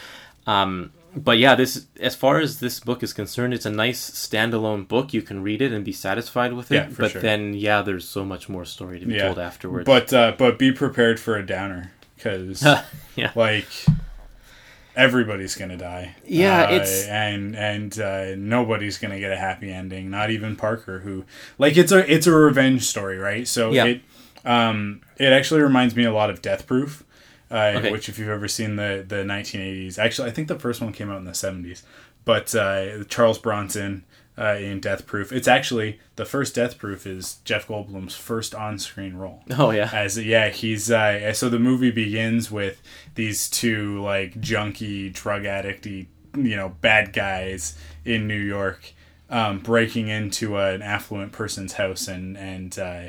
um 0.49 0.91
but 1.17 1.39
yeah 1.39 1.55
this 1.55 1.87
as 1.99 2.15
far 2.15 2.39
as 2.39 2.61
this 2.61 2.79
book 2.79 3.03
is 3.03 3.13
concerned 3.15 3.55
it's 3.55 3.65
a 3.67 3.71
nice 3.71 4.11
standalone 4.11 4.87
book 4.87 5.15
you 5.15 5.23
can 5.23 5.43
read 5.43 5.63
it 5.63 5.73
and 5.73 5.85
be 5.85 5.93
satisfied 5.93 6.53
with 6.53 6.71
it 6.71 6.75
Yeah, 6.75 6.89
for 6.89 7.03
but 7.03 7.11
sure. 7.13 7.23
then 7.23 7.55
yeah 7.55 7.81
there's 7.83 8.07
so 8.09 8.25
much 8.25 8.49
more 8.49 8.65
story 8.67 9.01
to 9.01 9.07
be 9.07 9.19
told 9.19 9.39
afterwards 9.39 9.87
But 9.87 10.13
uh, 10.13 10.33
but 10.37 10.59
be 10.59 10.73
prepared 10.73 11.19
for 11.19 11.37
a 11.37 11.45
downer 11.47 11.93
because 12.17 12.63
yeah 13.17 13.33
like 13.35 13.67
everybody's 14.95 15.55
gonna 15.57 15.77
die. 15.77 16.15
Yeah, 16.27 16.65
Uh, 16.65 16.73
it's- 16.77 17.07
and 17.07 17.55
and 17.57 17.99
uh, 18.01 18.35
nobody's 18.37 18.99
gonna 18.99 19.19
get 19.21 19.33
a 19.33 19.37
happy 19.37 19.71
ending. 19.71 20.11
Not 20.11 20.31
even 20.31 20.57
Parker, 20.57 21.01
who 21.01 21.25
like 21.59 21.77
it's 21.77 21.93
a 21.93 22.11
it's 22.13 22.27
a 22.27 22.33
revenge 22.33 22.83
story, 22.87 23.19
right? 23.19 23.47
So 23.47 23.73
Yeah. 23.73 23.85
it 23.85 24.01
um 24.45 25.01
it 25.19 25.33
actually 25.33 25.61
reminds 25.63 25.95
me 25.97 26.05
a 26.05 26.13
lot 26.13 26.31
of 26.31 26.41
Death 26.43 26.67
Proof. 26.67 27.05
Uh, 27.51 27.75
Okay. 27.77 27.91
Which, 27.93 28.09
if 28.09 28.19
you've 28.19 28.29
ever 28.29 28.49
seen 28.49 28.77
the 28.77 29.05
the 29.07 29.17
1980s, 29.25 29.99
actually, 29.99 30.29
I 30.29 30.33
think 30.33 30.49
the 30.49 30.59
first 30.59 30.81
one 30.81 30.93
came 30.93 31.11
out 31.11 31.19
in 31.19 31.25
the 31.25 31.31
70s. 31.33 31.83
But 32.25 32.55
uh, 32.55 33.05
Charles 33.05 33.39
Bronson 33.39 34.05
uh, 34.37 34.57
in 34.59 34.81
Death 34.81 35.07
Proof, 35.07 35.31
it's 35.33 35.47
actually 35.47 36.01
the 36.17 36.25
first 36.25 36.57
Death 36.57 36.77
Proof 36.77 37.07
is 37.07 37.37
Jeff 37.45 37.69
Goldblum's 37.69 38.17
first 38.17 38.53
on 38.55 38.79
screen 38.81 39.15
role 39.15 39.45
oh 39.59 39.71
yeah 39.71 39.89
as 39.93 40.19
yeah 40.19 40.49
he's 40.49 40.91
uh 40.91 41.33
so 41.33 41.49
the 41.49 41.59
movie 41.59 41.91
begins 41.93 42.51
with 42.51 42.83
these 43.15 43.49
two 43.49 44.03
like 44.03 44.39
junkie 44.41 45.09
drug 45.09 45.45
addicty 45.45 46.07
you 46.37 46.55
know 46.57 46.71
bad 46.81 47.13
guys 47.15 47.79
in 48.05 48.27
new 48.27 48.35
york 48.39 48.93
um, 49.31 49.59
breaking 49.61 50.09
into 50.09 50.57
an 50.59 50.83
affluent 50.83 51.33
person's 51.33 51.75
house 51.75 52.07
and 52.09 52.37
and 52.37 52.79
uh, 52.79 53.07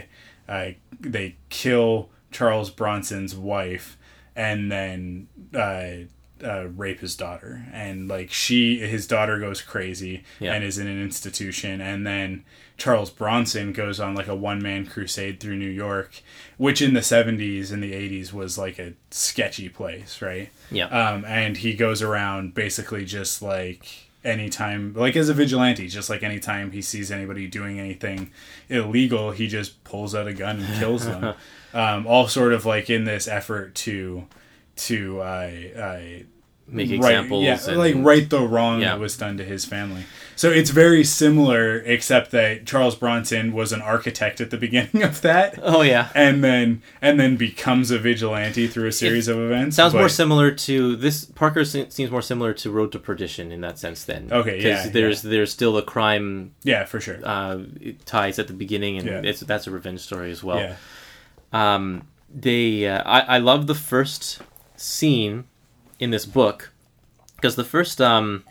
uh, 0.48 0.70
they 1.00 1.36
kill 1.50 2.10
charles 2.32 2.70
bronson's 2.70 3.36
wife 3.36 3.98
and 4.38 4.72
then 4.72 5.28
uh, 5.54 6.06
uh, 6.46 6.68
rape 6.76 7.00
his 7.02 7.16
daughter. 7.18 7.66
And 7.74 8.08
like 8.08 8.32
she 8.32 8.78
his 8.80 9.08
daughter 9.08 9.40
goes 9.40 9.62
crazy 9.62 10.24
Yeah. 10.40 10.54
and 10.54 10.64
is 10.64 10.78
in 10.78 10.88
an 10.88 11.02
institution. 11.02 11.82
And 11.82 12.06
then 12.08 12.46
charles 12.80 13.10
bronson 13.10 13.74
goes 13.74 14.00
on 14.00 14.14
like 14.14 14.28
a 14.28 14.36
one-man 14.36 14.86
crusade 14.86 15.40
through 15.40 15.56
new 15.58 15.66
york 15.68 16.22
which 16.58 16.80
in 16.80 16.94
the 16.94 17.00
70s 17.00 17.72
and 17.72 17.82
the 17.82 17.92
80s 17.92 18.32
was 18.32 18.56
like 18.56 18.78
a 18.78 18.94
sketchy 19.10 19.68
place 19.68 20.22
right? 20.22 20.52
Yeah. 20.70 20.86
Um, 20.86 21.26
and 21.26 21.58
he 21.58 21.74
goes 21.74 22.04
around 22.04 22.54
basically 22.54 23.04
just 23.04 23.42
like 23.42 23.88
anytime 24.24 24.94
like 24.94 25.16
as 25.16 25.28
a 25.28 25.34
vigilante 25.34 25.88
just 25.88 26.08
like 26.08 26.22
anytime 26.22 26.70
he 26.72 26.84
sees 26.84 27.10
anybody 27.12 27.48
doing 27.48 27.80
anything 27.80 28.30
illegal 28.70 29.32
he 29.32 29.48
just 29.48 29.84
pulls 29.84 30.14
out 30.14 30.28
a 30.28 30.34
gun 30.34 30.60
and 30.60 30.80
kills 30.80 31.04
them 31.06 31.34
um, 31.74 32.08
all 32.08 32.28
sort 32.28 32.54
of 32.54 32.66
like 32.66 32.90
in 32.90 33.04
this 33.06 33.28
effort 33.28 33.76
to 33.76 34.26
to 34.78 35.22
uh, 35.22 35.52
uh, 35.76 36.00
make 36.68 36.90
right, 36.90 36.96
examples. 36.98 37.44
yeah, 37.46 37.60
and, 37.68 37.78
like 37.78 37.96
right 37.98 38.30
the 38.30 38.42
wrong 38.42 38.82
Yeah. 38.82 38.90
that 38.90 39.00
was 39.00 39.18
done 39.18 39.38
to 39.38 39.44
his 39.44 39.66
family. 39.66 40.04
So 40.36 40.52
it's 40.52 40.70
very 40.70 41.04
similar, 41.04 41.80
except 41.80 42.30
that 42.32 42.68
Charles 42.68 42.94
Bronson 42.96 43.54
was 43.54 43.72
an 43.72 43.82
architect 43.82 44.40
at 44.40 44.52
the 44.52 44.58
beginning 44.66 45.02
of 45.02 45.22
that, 45.22 45.58
Oh 45.64 45.82
yeah. 45.82 46.10
and 46.14 46.44
then 46.44 46.84
and 47.02 47.20
then 47.20 47.38
becomes 47.38 47.90
a 47.90 47.98
vigilante 47.98 48.68
through 48.68 48.88
a 48.88 48.92
series 48.92 49.28
of 49.28 49.40
events. 49.40 49.76
Sounds 49.78 49.96
more 49.96 50.10
similar 50.10 50.52
to 50.52 50.96
this. 50.96 51.26
Parker 51.26 51.66
seems 51.66 52.12
more 52.12 52.22
similar 52.22 52.54
to 52.54 52.70
Road 52.70 52.92
to 52.92 53.00
Perdition 53.00 53.52
in 53.52 53.62
that 53.62 53.80
sense. 53.80 54.04
Then, 54.04 54.28
Okay, 54.32 54.62
yeah, 54.62 54.88
there's 54.90 55.24
there's 55.24 55.52
still 55.52 55.76
a 55.78 55.82
crime 55.84 56.52
Yeah, 56.64 56.86
for 56.86 57.00
sure. 57.02 57.18
uh, 57.24 57.60
ties 58.06 58.38
at 58.38 58.46
the 58.48 58.54
beginning, 58.54 58.98
and 59.00 59.08
Yeah. 59.08 59.22
it's 59.24 59.40
that's 59.40 59.66
a 59.66 59.72
revenge 59.72 60.02
story 60.02 60.30
as 60.30 60.44
well. 60.44 60.76
Yeah, 61.54 61.76
Um, 61.76 62.08
they, 62.30 62.88
uh, 62.88 63.04
I, 63.06 63.36
I 63.36 63.38
love 63.38 63.68
the 63.68 63.76
first 63.76 64.42
scene 64.76 65.46
in 66.00 66.12
this 66.12 66.26
book 66.26 66.72
because 67.36 67.56
the 67.56 67.64
first, 67.64 68.02
um, 68.02 68.44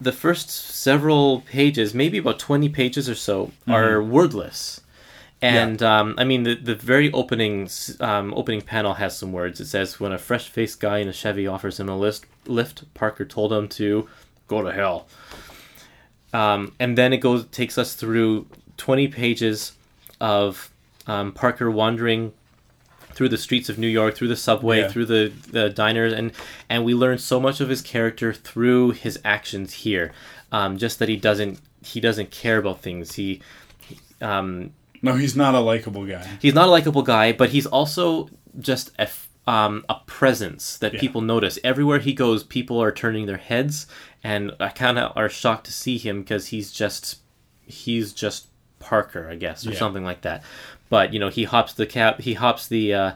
the 0.00 0.12
first 0.12 0.50
several 0.50 1.40
pages, 1.42 1.94
maybe 1.94 2.18
about 2.18 2.38
twenty 2.38 2.68
pages 2.68 3.08
or 3.08 3.14
so, 3.14 3.52
are 3.68 4.02
wordless. 4.02 4.80
And 5.40 5.82
um, 5.82 6.14
I 6.18 6.24
mean, 6.24 6.42
the, 6.42 6.54
the 6.54 6.74
very 6.74 7.12
opening 7.12 7.68
um, 8.00 8.34
opening 8.34 8.62
panel 8.62 8.94
has 8.94 9.16
some 9.16 9.32
words. 9.32 9.60
It 9.60 9.66
says, 9.66 10.00
"When 10.00 10.12
a 10.12 10.18
fresh 10.18 10.48
faced 10.48 10.80
guy 10.80 10.98
in 10.98 11.08
a 11.08 11.12
Chevy 11.12 11.46
offers 11.46 11.78
him 11.78 11.88
a 11.88 11.96
list, 11.96 12.26
lift, 12.46 12.92
Parker 12.94 13.24
told 13.24 13.52
him 13.52 13.68
to 13.68 14.08
go 14.48 14.62
to 14.62 14.72
hell." 14.72 15.06
Um, 16.32 16.72
and 16.80 16.98
then 16.98 17.12
it 17.12 17.18
goes 17.18 17.46
takes 17.46 17.78
us 17.78 17.94
through 17.94 18.46
twenty 18.76 19.08
pages 19.08 19.72
of 20.20 20.70
um, 21.06 21.32
Parker 21.32 21.70
wandering 21.70 22.32
through 23.12 23.28
the 23.30 23.38
streets 23.38 23.68
of 23.70 23.78
New 23.78 23.86
York, 23.88 24.14
through 24.14 24.28
the 24.28 24.36
subway, 24.36 24.80
Yeah. 24.80 24.88
through 24.88 25.06
the, 25.06 25.32
the 25.50 25.70
diners, 25.70 26.12
and 26.12 26.32
and 26.68 26.84
we 26.84 26.94
learn 26.94 27.18
so 27.18 27.40
much 27.40 27.60
of 27.60 27.68
his 27.68 27.80
character 27.80 28.32
through 28.32 28.90
his 28.92 29.18
actions 29.24 29.72
here. 29.72 30.12
Um, 30.52 30.76
just 30.76 30.98
that 30.98 31.08
he 31.08 31.16
doesn't 31.16 31.60
he 31.84 32.00
doesn't 32.00 32.30
care 32.30 32.58
about 32.58 32.80
things. 32.82 33.14
He 33.14 33.40
um, 34.20 34.72
no, 35.02 35.14
he's 35.14 35.36
not 35.36 35.54
a 35.54 35.60
likable 35.60 36.04
guy. 36.06 36.26
he's 36.40 36.54
not 36.54 36.68
a 36.68 36.70
likable 36.70 37.02
guy, 37.02 37.32
but 37.32 37.50
he's 37.50 37.66
also 37.66 38.28
just 38.58 38.90
a 38.98 39.02
f- 39.02 39.28
um, 39.46 39.84
a 39.88 39.96
presence 40.06 40.76
that 40.78 40.94
Yeah. 40.94 41.00
people 41.00 41.20
notice. 41.20 41.58
Everywhere 41.62 42.00
he 42.00 42.12
goes, 42.14 42.42
people 42.42 42.82
are 42.82 42.90
turning 42.92 43.26
their 43.26 43.36
heads 43.36 43.86
and 44.24 44.52
kind 44.74 44.98
of 44.98 45.12
are 45.16 45.28
shocked 45.28 45.66
to 45.66 45.72
see 45.72 45.98
him 45.98 46.20
because 46.22 46.48
he's 46.48 46.72
just 46.72 47.18
he's 47.64 48.12
just 48.12 48.48
Parker, 48.78 49.28
I 49.30 49.36
guess, 49.36 49.66
or 49.66 49.70
Yeah. 49.70 49.78
something 49.78 50.04
like 50.04 50.20
that. 50.22 50.42
But 50.88 51.12
you 51.12 51.18
know, 51.18 51.28
he 51.28 51.44
hops 51.44 51.72
the 51.74 51.86
cap 51.86 52.20
he 52.20 52.34
hops 52.34 52.68
the 52.68 52.94
uh, 52.94 53.12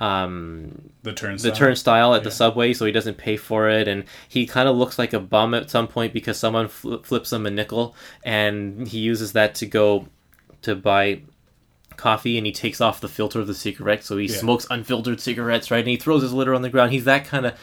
um, 0.00 0.90
The 1.02 1.12
turnstile. 1.12 1.50
the 1.50 1.56
turnstile 1.56 2.14
at 2.14 2.24
the 2.24 2.30
subway, 2.30 2.72
so 2.72 2.86
he 2.86 2.92
doesn't 2.92 3.18
pay 3.18 3.36
for 3.36 3.68
it, 3.68 3.88
and 3.88 4.04
he 4.28 4.46
kind 4.46 4.68
of 4.68 4.76
looks 4.76 4.98
like 4.98 5.12
a 5.12 5.20
bum 5.20 5.54
at 5.54 5.70
some 5.70 5.88
point 5.88 6.12
because 6.12 6.38
someone 6.38 6.68
fl- 6.68 6.96
flips 6.98 7.32
him 7.32 7.46
a 7.46 7.50
nickel, 7.50 7.94
and 8.24 8.88
he 8.88 8.98
uses 8.98 9.32
that 9.32 9.54
to 9.56 9.66
go 9.66 10.06
to 10.62 10.74
buy 10.74 11.20
coffee, 11.96 12.38
and 12.38 12.46
he 12.46 12.52
takes 12.52 12.80
off 12.80 13.00
the 13.00 13.08
filter 13.08 13.40
of 13.40 13.46
the 13.46 13.54
cigarette, 13.54 14.04
so 14.04 14.16
he 14.16 14.26
Yeah. 14.26 14.36
smokes 14.36 14.66
unfiltered 14.70 15.20
cigarettes, 15.20 15.70
right? 15.70 15.80
And 15.80 15.88
he 15.88 15.96
throws 15.96 16.22
his 16.22 16.32
litter 16.32 16.54
on 16.54 16.62
the 16.62 16.70
ground. 16.70 16.92
He's 16.92 17.04
that 17.04 17.26
kind 17.26 17.44
of, 17.44 17.54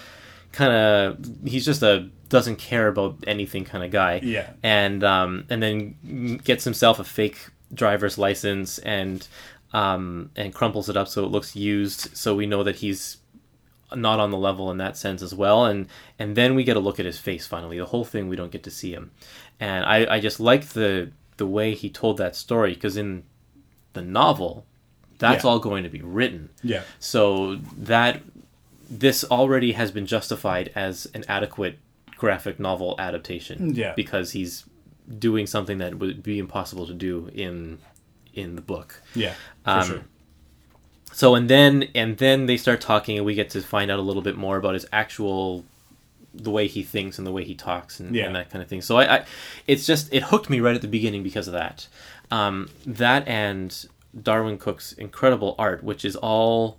kind 0.51 0.71
of, 0.73 1.17
he's 1.45 1.65
just 1.65 1.81
a 1.81 2.09
doesn't 2.29 2.57
care 2.57 2.87
about 2.89 3.15
anything 3.25 3.63
kind 3.63 3.83
of 3.85 3.89
guy 3.89 4.19
Yeah. 4.21 4.49
and 4.61 5.01
um, 5.03 5.45
and 5.49 5.63
then 5.63 6.37
gets 6.43 6.65
himself 6.65 6.99
a 6.99 7.03
fake 7.05 7.37
driver's 7.73 8.17
license 8.17 8.79
and 8.79 9.27
um, 9.73 10.31
and 10.35 10.53
crumples 10.53 10.87
it 10.89 10.95
up 10.95 11.07
so 11.07 11.23
it 11.25 11.31
looks 11.31 11.55
used, 11.55 12.15
so 12.15 12.35
we 12.35 12.45
know 12.45 12.63
that 12.63 12.77
he's 12.77 13.17
not 13.95 14.19
on 14.19 14.31
the 14.31 14.37
level 14.37 14.69
in 14.71 14.77
that 14.77 14.97
sense 14.97 15.21
as 15.21 15.33
well. 15.35 15.65
And 15.65 15.87
and 16.17 16.35
then 16.35 16.55
we 16.55 16.63
get 16.63 16.77
a 16.77 16.79
look 16.79 16.99
at 16.99 17.05
his 17.05 17.17
face 17.19 17.45
finally. 17.47 17.77
The 17.77 17.85
whole 17.85 18.05
thing 18.05 18.27
we 18.29 18.35
don't 18.35 18.51
get 18.51 18.63
to 18.63 18.71
see 18.71 18.93
him, 18.93 19.11
and 19.59 19.85
I 19.85 20.15
I 20.15 20.19
just 20.19 20.39
like 20.39 20.69
the 20.69 21.11
the 21.37 21.45
way 21.47 21.73
he 21.75 21.89
told 21.89 22.17
that 22.17 22.35
story 22.35 22.73
because 22.73 22.97
in 22.97 23.23
the 23.93 24.01
novel, 24.01 24.65
that's 25.19 25.43
Yeah. 25.43 25.49
all 25.51 25.59
going 25.59 25.83
to 25.83 25.89
be 25.89 26.01
written. 26.01 26.49
Yeah. 26.63 26.83
So 26.99 27.55
that 27.77 28.21
this 28.89 29.23
already 29.25 29.73
has 29.73 29.91
been 29.91 30.05
justified 30.05 30.71
as 30.73 31.07
an 31.13 31.25
adequate 31.27 31.77
graphic 32.15 32.59
novel 32.59 32.95
adaptation. 32.97 33.75
Yeah. 33.75 33.93
Because 33.95 34.31
he's 34.31 34.63
doing 35.19 35.47
something 35.47 35.77
that 35.77 35.99
would 35.99 36.21
be 36.23 36.39
impossible 36.39 36.85
to 36.87 36.93
do 36.93 37.29
in 37.33 37.79
in 38.33 38.55
the 38.55 38.61
book. 38.61 39.01
Yeah. 39.15 39.33
For 39.63 39.69
Um, 39.71 39.83
sure. 39.87 40.01
So 41.13 41.35
and 41.35 41.49
then 41.49 41.85
and 41.95 42.17
then 42.17 42.45
they 42.45 42.57
start 42.57 42.81
talking 42.81 43.17
and 43.17 43.25
we 43.25 43.33
get 43.33 43.49
to 43.51 43.61
find 43.61 43.89
out 43.89 43.99
a 43.99 44.01
little 44.03 44.21
bit 44.21 44.35
more 44.35 44.57
about 44.57 44.73
his 44.75 44.85
actual 44.91 45.65
the 46.33 46.51
way 46.51 46.67
he 46.67 46.83
thinks 46.83 47.17
and 47.17 47.25
the 47.25 47.31
way 47.31 47.43
he 47.43 47.55
talks 47.55 47.99
and, 47.99 48.15
Yeah. 48.15 48.25
and 48.25 48.35
that 48.35 48.51
kind 48.51 48.61
of 48.61 48.69
thing. 48.69 48.81
So 48.81 48.97
I, 48.97 49.15
I 49.17 49.25
it's 49.65 49.87
just 49.87 50.13
it 50.13 50.23
hooked 50.23 50.49
me 50.49 50.59
right 50.59 50.75
at 50.75 50.81
the 50.81 50.87
beginning 50.87 51.23
because 51.23 51.47
of 51.47 51.53
that. 51.53 51.87
Um, 52.29 52.69
that 52.85 53.27
and 53.27 53.73
Darwyn 54.21 54.57
Cooke's 54.59 54.91
incredible 54.93 55.55
art, 55.57 55.83
which 55.83 56.03
is 56.05 56.15
all 56.15 56.77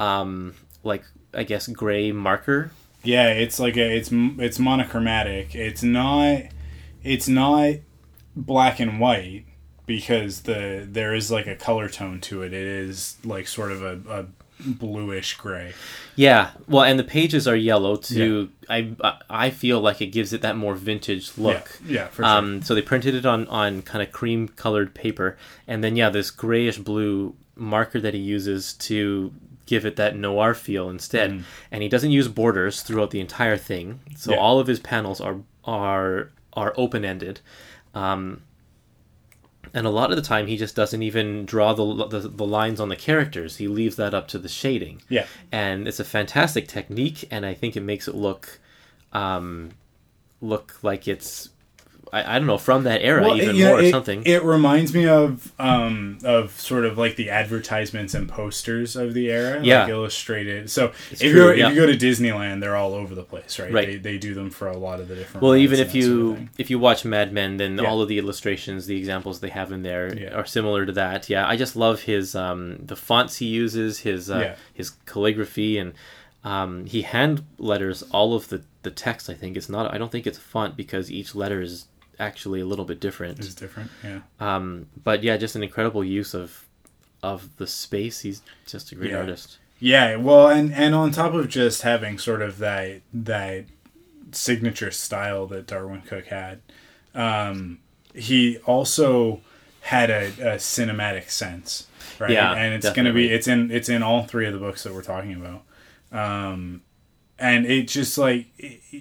um, 0.00 0.54
like 0.82 1.04
I 1.32 1.44
guess 1.44 1.66
gray 1.68 2.12
marker. 2.12 2.72
Yeah, 3.02 3.28
it's 3.28 3.58
like 3.60 3.76
a 3.76 3.96
it's 3.96 4.10
it's 4.12 4.58
monochromatic. 4.58 5.54
It's 5.54 5.82
not 5.82 6.42
it's 7.04 7.28
not 7.28 7.74
black 8.34 8.80
and 8.80 8.98
white 8.98 9.44
because 9.86 10.42
the 10.42 10.86
there 10.90 11.14
is 11.14 11.30
like 11.30 11.46
a 11.46 11.54
color 11.54 11.88
tone 11.88 12.20
to 12.22 12.42
it. 12.42 12.52
It 12.52 12.66
is 12.66 13.16
like 13.24 13.46
sort 13.46 13.70
of 13.70 13.82
a, 13.82 14.00
a 14.10 14.26
bluish 14.66 15.36
gray. 15.36 15.72
Yeah, 16.16 16.52
well, 16.68 16.84
and 16.84 16.98
the 16.98 17.04
pages 17.04 17.46
are 17.48 17.56
yellow 17.56 17.96
too. 17.96 18.50
I 18.70 18.94
I 19.28 19.50
feel 19.50 19.80
like 19.80 20.00
it 20.00 20.06
gives 20.06 20.32
it 20.32 20.42
that 20.42 20.56
more 20.56 20.74
vintage 20.74 21.36
look. 21.36 21.78
Yeah, 21.86 21.92
yeah, 22.02 22.06
for 22.08 22.22
sure. 22.22 22.24
Um, 22.24 22.62
so 22.62 22.74
they 22.74 22.82
printed 22.82 23.14
it 23.14 23.26
on 23.26 23.46
on 23.48 23.82
kind 23.82 24.02
of 24.02 24.12
cream 24.12 24.48
colored 24.48 24.94
paper, 24.94 25.36
and 25.68 25.82
then 25.84 25.96
yeah, 25.96 26.08
this 26.10 26.30
grayish 26.30 26.78
blue 26.78 27.34
marker 27.56 28.00
that 28.00 28.14
he 28.14 28.20
uses 28.20 28.72
to 28.74 29.32
give 29.66 29.86
it 29.86 29.96
that 29.96 30.16
noir 30.16 30.52
feel 30.54 30.90
instead. 30.90 31.42
And 31.70 31.82
he 31.82 31.88
doesn't 31.88 32.10
use 32.10 32.28
borders 32.28 32.82
throughout 32.82 33.10
the 33.12 33.20
entire 33.20 33.56
thing, 33.56 34.00
so 34.16 34.30
Mm. 34.30 34.34
Yeah. 34.34 34.40
all 34.40 34.60
of 34.60 34.66
his 34.66 34.80
panels 34.80 35.20
are 35.20 35.36
are 35.64 36.30
are 36.56 36.72
open 36.76 37.04
ended. 37.04 37.40
Um, 37.94 38.42
and 39.72 39.86
a 39.86 39.90
lot 39.90 40.10
of 40.10 40.16
the 40.16 40.22
time, 40.22 40.46
he 40.46 40.56
just 40.56 40.76
doesn't 40.76 41.02
even 41.02 41.46
draw 41.46 41.72
the, 41.72 42.06
the 42.06 42.20
the 42.28 42.46
lines 42.46 42.78
on 42.80 42.88
the 42.90 42.96
characters. 42.96 43.56
He 43.56 43.66
leaves 43.66 43.96
that 43.96 44.14
up 44.14 44.28
to 44.28 44.38
the 44.38 44.48
shading 44.48 45.02
Yeah. 45.08 45.26
and 45.50 45.88
it's 45.88 45.98
a 45.98 46.04
fantastic 46.04 46.68
technique 46.68 47.26
and 47.30 47.44
i 47.46 47.54
think 47.54 47.76
it 47.76 47.80
makes 47.82 48.06
it 48.06 48.14
look 48.14 48.60
um 49.12 49.70
look 50.40 50.76
like 50.82 51.08
it's 51.08 51.48
i, 52.16 52.34
I 52.34 52.38
don't 52.38 52.46
know 52.46 52.58
from 52.58 52.84
that 52.84 53.00
era 53.02 53.22
Well, 53.22 53.36
even 53.36 53.58
more 53.60 53.78
or 53.80 53.90
something 53.90 54.22
It 54.24 54.42
reminds 54.44 54.90
me 54.98 55.04
of 55.06 55.52
um 55.58 56.18
of 56.24 56.52
sort 56.70 56.84
of 56.88 56.96
like 56.98 57.16
the 57.16 57.28
advertisements 57.30 58.12
and 58.14 58.28
posters 58.28 58.96
of 58.96 59.14
the 59.14 59.30
era, 59.30 59.60
Yeah. 59.62 59.82
like 59.82 59.90
illustrated. 59.90 60.70
So 60.70 60.92
if 61.10 61.22
you 61.22 61.52
yeah. 61.52 61.68
if 61.68 61.74
you 61.74 61.80
go 61.82 61.86
to 61.94 61.98
Disneyland, 62.06 62.60
they're 62.60 62.76
all 62.76 62.94
over 62.94 63.14
the 63.14 63.22
place, 63.32 63.58
right? 63.58 63.72
Right. 63.72 63.86
They, 63.88 63.96
they 64.08 64.18
do 64.18 64.32
them 64.34 64.50
for 64.50 64.66
a 64.68 64.76
lot 64.86 65.00
of 65.00 65.08
the 65.08 65.16
different. 65.20 65.42
well 65.42 65.56
even 65.56 65.78
if 65.84 65.92
that 65.92 66.02
sort 66.02 66.04
of 66.04 66.40
you 66.40 66.48
if 66.62 66.70
you 66.70 66.78
watch 66.78 67.04
mad 67.04 67.32
men 67.32 67.50
then 67.56 67.72
Yeah. 67.78 67.88
all 67.88 68.00
of 68.02 68.08
the 68.08 68.18
illustrations 68.18 68.86
the 68.86 68.96
examples 69.02 69.40
they 69.40 69.50
have 69.60 69.70
in 69.72 69.82
there 69.82 70.06
Yeah. 70.16 70.34
are 70.38 70.46
similar 70.46 70.86
to 70.86 70.92
that 70.92 71.20
yeah 71.34 71.44
i 71.52 71.56
just 71.64 71.74
love 71.76 71.96
his 72.12 72.34
um 72.34 72.60
the 72.90 72.96
fonts 72.96 73.32
he 73.42 73.46
uses 73.46 74.00
his 74.08 74.30
uh, 74.30 74.54
his 74.80 74.90
calligraphy 75.06 75.78
and 75.82 75.92
um, 76.44 76.84
he 76.84 77.02
hand 77.02 77.42
letters 77.58 78.02
all 78.10 78.34
of 78.34 78.48
the 78.50 78.62
the 78.82 78.90
text 78.90 79.30
i 79.30 79.34
think 79.40 79.56
it's 79.56 79.68
not 79.70 79.92
i 79.94 79.96
don't 79.98 80.12
think 80.12 80.26
it's 80.26 80.36
a 80.38 80.46
font 80.54 80.76
because 80.76 81.10
each 81.10 81.34
letter 81.34 81.60
is 81.62 81.86
actually 82.18 82.60
a 82.60 82.64
little 82.66 82.84
bit 82.84 83.00
different 83.00 83.38
it's 83.38 83.54
different, 83.54 83.90
yeah. 84.02 84.20
um, 84.40 84.86
but 85.02 85.22
yeah, 85.22 85.36
just 85.36 85.56
an 85.56 85.62
incredible 85.62 86.04
use 86.04 86.34
of 86.34 86.66
of 87.22 87.56
the 87.56 87.66
space. 87.66 88.20
He's 88.20 88.42
just 88.66 88.92
a 88.92 88.94
great 88.94 89.10
Yeah. 89.10 89.18
artist. 89.20 89.58
Yeah, 89.80 90.16
well, 90.16 90.48
and 90.48 90.72
and 90.72 90.94
on 90.94 91.10
top 91.10 91.34
of 91.34 91.48
just 91.48 91.82
having 91.82 92.18
sort 92.18 92.42
of 92.42 92.58
that 92.58 93.00
that 93.12 93.64
signature 94.32 94.90
style 94.90 95.46
that 95.48 95.66
Darwyn 95.66 96.02
Cooke 96.06 96.26
had, 96.26 96.60
um, 97.14 97.78
he 98.14 98.58
also 98.66 99.40
had 99.82 100.10
a, 100.10 100.26
a 100.26 100.56
cinematic 100.56 101.28
sense, 101.30 101.86
right? 102.18 102.30
Yeah, 102.30 102.52
and 102.54 102.72
it's 102.74 102.90
gonna 102.90 103.12
be 103.12 103.28
it's 103.30 103.46
in 103.48 103.70
it's 103.70 103.88
in 103.88 104.02
all 104.02 104.24
three 104.24 104.46
of 104.46 104.52
the 104.52 104.58
books 104.58 104.82
that 104.84 104.94
we're 104.94 105.02
talking 105.02 105.34
about, 105.34 105.62
um, 106.12 106.82
and 107.38 107.66
it 107.66 107.88
just 107.88 108.16
like 108.16 108.46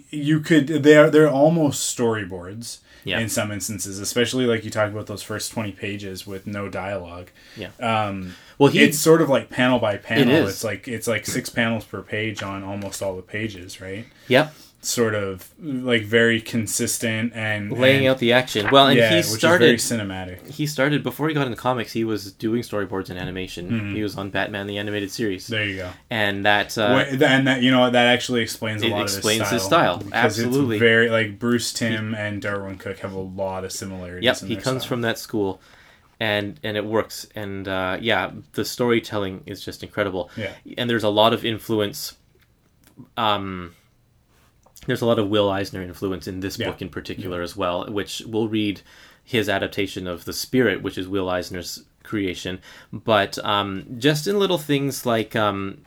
you 0.09 0.39
could 0.39 0.67
they're 0.67 1.09
they're 1.09 1.29
almost 1.29 1.95
storyboards. 1.97 2.79
Yeah. 3.05 3.19
In 3.19 3.27
some 3.29 3.51
instances, 3.51 3.99
especially 3.99 4.45
like 4.45 4.63
you 4.63 4.69
talk 4.69 4.91
about 4.91 5.07
those 5.07 5.21
first 5.21 5.51
twenty 5.51 5.71
pages 5.71 6.25
with 6.25 6.47
no 6.47 6.69
dialogue, 6.69 7.29
Yeah. 7.57 7.69
um, 7.81 8.35
Well, 8.57 8.69
he 8.71 8.81
it's 8.83 8.97
sort 8.99 9.21
of 9.21 9.29
like 9.29 9.49
panel 9.49 9.79
by 9.79 9.97
panel. 9.97 10.33
It 10.33 10.43
is. 10.43 10.49
It's 10.49 10.63
like 10.63 10.87
it's 10.87 11.07
like 11.07 11.25
six 11.25 11.49
panels 11.49 11.83
per 11.85 12.01
page 12.01 12.41
on 12.43 12.63
almost 12.63 13.01
all 13.03 13.15
the 13.15 13.21
pages, 13.21 13.81
right? 13.81 14.05
yep. 14.27 14.53
Sort 14.85 15.15
of 15.15 15.49
like 15.61 16.03
very 16.03 16.41
consistent 16.41 17.31
and 17.33 17.71
laying 17.71 17.99
and, 18.05 18.07
out 18.07 18.17
the 18.19 18.33
action. 18.33 18.67
Well, 18.69 18.87
and 18.87 18.97
yeah, 18.97 19.11
he 19.11 19.15
which 19.15 19.25
started. 19.27 19.73
is 19.73 19.87
very 19.89 19.99
cinematic. 20.01 20.45
he 20.49 20.67
started 20.67 21.03
before 21.03 21.29
he 21.29 21.33
got 21.33 21.47
into 21.47 21.55
comics. 21.57 21.93
He 21.93 22.03
was 22.03 22.33
doing 22.33 22.63
storyboards 22.63 23.09
and 23.09 23.17
animation. 23.17 23.95
He 23.95 24.03
was 24.03 24.17
on 24.17 24.29
Batman 24.29 24.67
the 24.67 24.77
animated 24.77 25.09
series, 25.09 25.47
There 25.47 25.63
you 25.63 25.77
go. 25.77 25.89
and 26.09 26.45
that 26.45 26.77
uh, 26.77 27.05
and 27.09 27.47
that 27.47 27.61
you 27.61 27.71
know 27.71 27.89
that 27.89 28.07
actually 28.07 28.41
explains 28.41 28.83
a 28.83 28.89
lot 28.89 29.03
explains 29.03 29.39
of 29.39 29.47
his 29.47 29.61
his 29.61 29.63
style. 29.63 29.99
style. 30.01 30.05
because 30.09 30.37
Absolutely. 30.39 30.75
it's 30.75 30.81
very 30.81 31.09
like 31.09 31.39
Bruce 31.39 31.71
Timm 31.71 32.13
and 32.13 32.41
Darwyn 32.41 32.77
Cooke 32.77 32.99
have 32.99 33.13
a 33.13 33.19
lot 33.19 33.63
of 33.63 33.71
similarities. 33.71 34.25
Yep, 34.41 34.49
he 34.49 34.55
comes 34.57 34.81
style. 34.81 34.89
from 34.89 35.01
that 35.01 35.17
school, 35.17 35.61
and 36.19 36.59
and 36.61 36.75
it 36.75 36.83
works. 36.85 37.25
And 37.35 37.69
uh, 37.69 37.99
yeah, 38.01 38.31
the 38.51 38.65
storytelling 38.65 39.43
is 39.45 39.63
just 39.63 39.81
incredible. 39.81 40.29
Yeah. 40.35 40.51
and 40.77 40.89
there's 40.89 41.05
a 41.05 41.09
lot 41.09 41.31
of 41.31 41.45
influence. 41.45 42.17
Um, 43.15 43.75
there's 44.85 45.01
a 45.01 45.05
lot 45.05 45.19
of 45.19 45.29
Will 45.29 45.49
Eisner 45.49 45.81
influence 45.81 46.27
in 46.27 46.39
this 46.39 46.57
Yeah. 46.57 46.67
book 46.69 46.81
in 46.81 46.89
particular 46.89 47.41
as 47.41 47.55
well, 47.55 47.85
which 47.91 48.21
we'll 48.25 48.47
read 48.47 48.81
his 49.23 49.47
adaptation 49.47 50.07
of 50.07 50.25
The 50.25 50.33
Spirit, 50.33 50.81
which 50.81 50.97
is 50.97 51.07
Will 51.07 51.29
Eisner's 51.29 51.83
creation. 52.03 52.59
But 52.91 53.37
um, 53.45 53.85
just 53.97 54.27
in 54.27 54.37
little 54.39 54.57
things 54.57 55.05
like 55.05 55.35
um, 55.35 55.79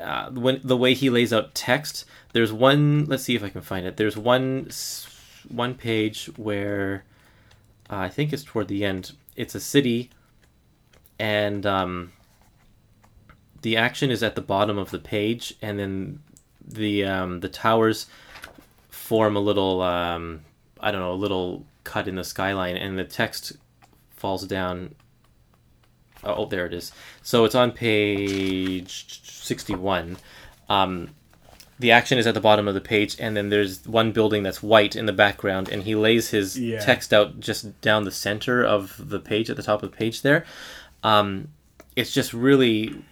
uh, 0.00 0.30
when 0.30 0.60
the 0.64 0.76
way 0.76 0.94
he 0.94 1.10
lays 1.10 1.32
out 1.32 1.54
text. 1.54 2.04
There's 2.32 2.52
one. 2.52 3.04
Let's 3.04 3.24
see 3.24 3.36
if 3.36 3.44
I 3.44 3.50
can 3.50 3.60
find 3.60 3.86
it. 3.86 3.96
There's 3.96 4.16
one 4.16 4.70
one 5.48 5.74
page 5.74 6.30
where 6.36 7.04
uh, 7.90 7.96
I 7.96 8.08
think 8.08 8.32
it's 8.32 8.44
toward 8.44 8.68
the 8.68 8.84
end. 8.84 9.12
It's 9.36 9.54
a 9.54 9.60
city, 9.60 10.10
and 11.18 11.66
um, 11.66 12.12
the 13.62 13.76
action 13.76 14.10
is 14.10 14.22
at 14.22 14.34
the 14.34 14.40
bottom 14.40 14.78
of 14.78 14.90
the 14.90 14.98
page, 14.98 15.54
and 15.60 15.78
then 15.78 16.20
the 16.66 17.04
um, 17.04 17.40
the 17.40 17.48
towers 17.48 18.06
form 18.88 19.36
a 19.36 19.40
little 19.40 19.82
um, 19.82 20.42
I 20.80 20.90
don't 20.90 21.00
know 21.00 21.12
a 21.12 21.14
little 21.14 21.64
cut 21.84 22.08
in 22.08 22.14
the 22.16 22.24
skyline, 22.24 22.76
and 22.76 22.98
the 22.98 23.04
text 23.04 23.52
falls 24.10 24.46
down. 24.46 24.94
Oh, 26.24 26.46
there 26.46 26.66
it 26.66 26.72
is. 26.74 26.92
So 27.22 27.44
it's 27.44 27.54
on 27.54 27.72
page 27.72 29.20
sixty-one. 29.24 30.18
Um, 30.68 31.10
the 31.78 31.90
action 31.90 32.16
is 32.16 32.28
at 32.28 32.34
the 32.34 32.40
bottom 32.40 32.68
of 32.68 32.74
the 32.74 32.80
page, 32.80 33.16
and 33.18 33.36
then 33.36 33.48
there's 33.48 33.84
one 33.86 34.12
building 34.12 34.44
that's 34.44 34.62
white 34.62 34.94
in 34.94 35.06
the 35.06 35.12
background, 35.12 35.68
and 35.68 35.82
he 35.82 35.96
lays 35.96 36.30
his 36.30 36.56
Yeah. 36.56 36.78
text 36.78 37.12
out 37.12 37.40
just 37.40 37.80
down 37.80 38.04
the 38.04 38.12
center 38.12 38.64
of 38.64 38.94
the 39.10 39.18
page 39.18 39.50
at 39.50 39.56
the 39.56 39.64
top 39.64 39.82
of 39.82 39.90
the 39.90 39.96
page 39.96 40.22
there. 40.22 40.44
Um, 41.02 41.48
it's 41.96 42.12
just 42.14 42.32
really 42.32 43.02